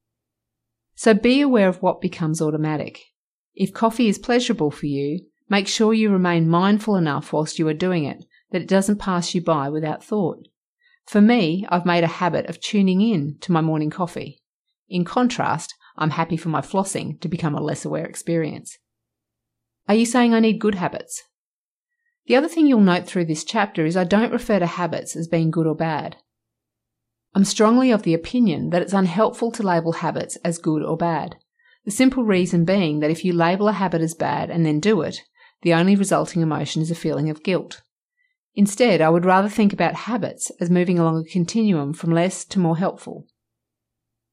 So 0.94 1.12
be 1.12 1.42
aware 1.42 1.68
of 1.68 1.82
what 1.82 2.00
becomes 2.00 2.40
automatic. 2.40 2.98
If 3.54 3.74
coffee 3.74 4.08
is 4.08 4.18
pleasurable 4.18 4.70
for 4.70 4.86
you, 4.86 5.26
make 5.50 5.68
sure 5.68 5.92
you 5.92 6.08
remain 6.08 6.48
mindful 6.48 6.96
enough 6.96 7.30
whilst 7.30 7.58
you 7.58 7.68
are 7.68 7.74
doing 7.74 8.04
it 8.04 8.24
that 8.52 8.62
it 8.62 8.68
doesn't 8.68 9.00
pass 9.00 9.34
you 9.34 9.42
by 9.42 9.68
without 9.68 10.02
thought. 10.02 10.48
For 11.08 11.20
me, 11.20 11.66
I've 11.68 11.84
made 11.84 12.04
a 12.04 12.18
habit 12.22 12.46
of 12.46 12.58
tuning 12.58 13.02
in 13.02 13.36
to 13.42 13.52
my 13.52 13.60
morning 13.60 13.90
coffee. 13.90 14.40
In 14.88 15.04
contrast, 15.04 15.74
I'm 15.98 16.10
happy 16.10 16.38
for 16.38 16.48
my 16.48 16.62
flossing 16.62 17.20
to 17.20 17.28
become 17.28 17.54
a 17.54 17.60
less 17.60 17.84
aware 17.84 18.06
experience. 18.06 18.78
Are 19.90 19.94
you 19.94 20.06
saying 20.06 20.32
I 20.32 20.38
need 20.38 20.60
good 20.60 20.76
habits? 20.76 21.24
The 22.26 22.36
other 22.36 22.46
thing 22.46 22.68
you'll 22.68 22.78
note 22.78 23.08
through 23.08 23.24
this 23.24 23.42
chapter 23.42 23.84
is 23.84 23.96
I 23.96 24.04
don't 24.04 24.30
refer 24.30 24.60
to 24.60 24.66
habits 24.66 25.16
as 25.16 25.26
being 25.26 25.50
good 25.50 25.66
or 25.66 25.74
bad. 25.74 26.14
I'm 27.34 27.44
strongly 27.44 27.90
of 27.90 28.04
the 28.04 28.14
opinion 28.14 28.70
that 28.70 28.82
it's 28.82 28.92
unhelpful 28.92 29.50
to 29.50 29.64
label 29.64 29.94
habits 29.94 30.36
as 30.44 30.58
good 30.58 30.84
or 30.84 30.96
bad. 30.96 31.34
The 31.86 31.90
simple 31.90 32.22
reason 32.22 32.64
being 32.64 33.00
that 33.00 33.10
if 33.10 33.24
you 33.24 33.32
label 33.32 33.66
a 33.66 33.72
habit 33.72 34.00
as 34.00 34.14
bad 34.14 34.48
and 34.48 34.64
then 34.64 34.78
do 34.78 35.00
it, 35.00 35.22
the 35.62 35.74
only 35.74 35.96
resulting 35.96 36.40
emotion 36.40 36.80
is 36.82 36.92
a 36.92 36.94
feeling 36.94 37.28
of 37.28 37.42
guilt. 37.42 37.82
Instead, 38.54 39.00
I 39.00 39.10
would 39.10 39.24
rather 39.24 39.48
think 39.48 39.72
about 39.72 40.06
habits 40.06 40.52
as 40.60 40.70
moving 40.70 41.00
along 41.00 41.18
a 41.18 41.28
continuum 41.28 41.94
from 41.94 42.12
less 42.12 42.44
to 42.44 42.60
more 42.60 42.76
helpful. 42.76 43.26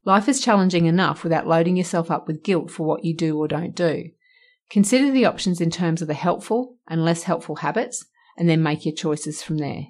Life 0.06 0.30
is 0.30 0.40
challenging 0.40 0.86
enough 0.86 1.24
without 1.24 1.48
loading 1.48 1.78
yourself 1.78 2.12
up 2.12 2.28
with 2.28 2.44
guilt 2.44 2.70
for 2.70 2.86
what 2.86 3.04
you 3.04 3.16
do 3.16 3.36
or 3.40 3.48
don't 3.48 3.74
do. 3.74 4.12
Consider 4.70 5.12
the 5.12 5.26
options 5.26 5.62
in 5.62 5.72
terms 5.72 6.02
of 6.02 6.08
the 6.08 6.14
helpful 6.14 6.78
and 6.88 7.06
less 7.06 7.24
helpful 7.24 7.58
habits 7.58 8.06
and 8.38 8.50
then 8.50 8.62
make 8.62 8.86
your 8.86 8.96
choices 8.96 9.42
from 9.42 9.58
there. 9.58 9.88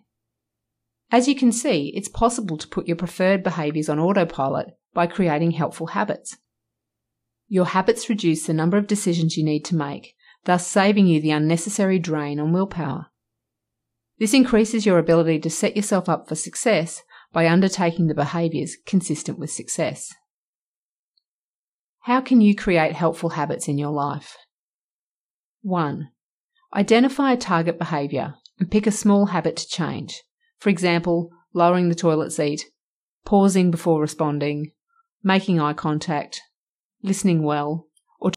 As 1.12 1.28
you 1.28 1.36
can 1.36 1.52
see, 1.52 1.94
it's 1.96 2.10
possible 2.10 2.58
to 2.58 2.68
put 2.68 2.88
your 2.88 2.98
preferred 2.98 3.44
behaviours 3.44 3.90
on 3.90 4.00
autopilot 4.00 4.68
by 4.94 5.08
creating 5.08 5.52
helpful 5.52 5.88
habits. 5.88 6.38
Your 7.48 7.66
habits 7.66 8.10
reduce 8.10 8.46
the 8.46 8.54
number 8.54 8.78
of 8.78 8.88
decisions 8.88 9.38
you 9.38 9.44
need 9.44 9.64
to 9.66 9.76
make, 9.76 10.16
thus 10.44 10.68
saving 10.68 11.08
you 11.08 11.22
the 11.22 11.32
unnecessary 11.32 11.98
drain 11.98 12.40
on 12.40 12.52
willpower. 12.52 13.08
This 14.20 14.34
increases 14.34 14.86
your 14.86 15.00
ability 15.00 15.40
to 15.40 15.50
set 15.50 15.76
yourself 15.76 16.10
up 16.10 16.28
for 16.28 16.36
success 16.36 17.04
by 17.32 17.48
undertaking 17.48 18.08
the 18.08 18.16
behaviours 18.16 18.76
consistent 18.86 19.40
with 19.40 19.52
success. 19.52 20.14
How 22.02 22.22
can 22.22 22.42
you 22.42 22.56
create 22.56 22.94
helpful 22.94 23.32
habits 23.32 23.68
in 23.68 23.78
your 23.78 23.92
life? 23.92 24.36
1. 25.68 26.08
Identify 26.74 27.34
a 27.34 27.38
target 27.38 27.78
behaviour 27.78 28.36
and 28.58 28.72
pick 28.72 28.88
a 28.88 28.92
small 28.92 29.26
habit 29.28 29.58
to 29.58 29.68
change. 29.68 30.24
For 30.60 30.70
example, 30.70 31.30
lowering 31.54 31.90
the 31.90 31.96
toilet 31.96 32.32
seat, 32.32 32.68
pausing 33.26 33.70
before 33.70 34.00
responding, 34.00 34.72
making 35.24 35.60
eye 35.60 35.74
contact, 35.74 36.42
listening 37.04 37.44
well, 37.44 37.87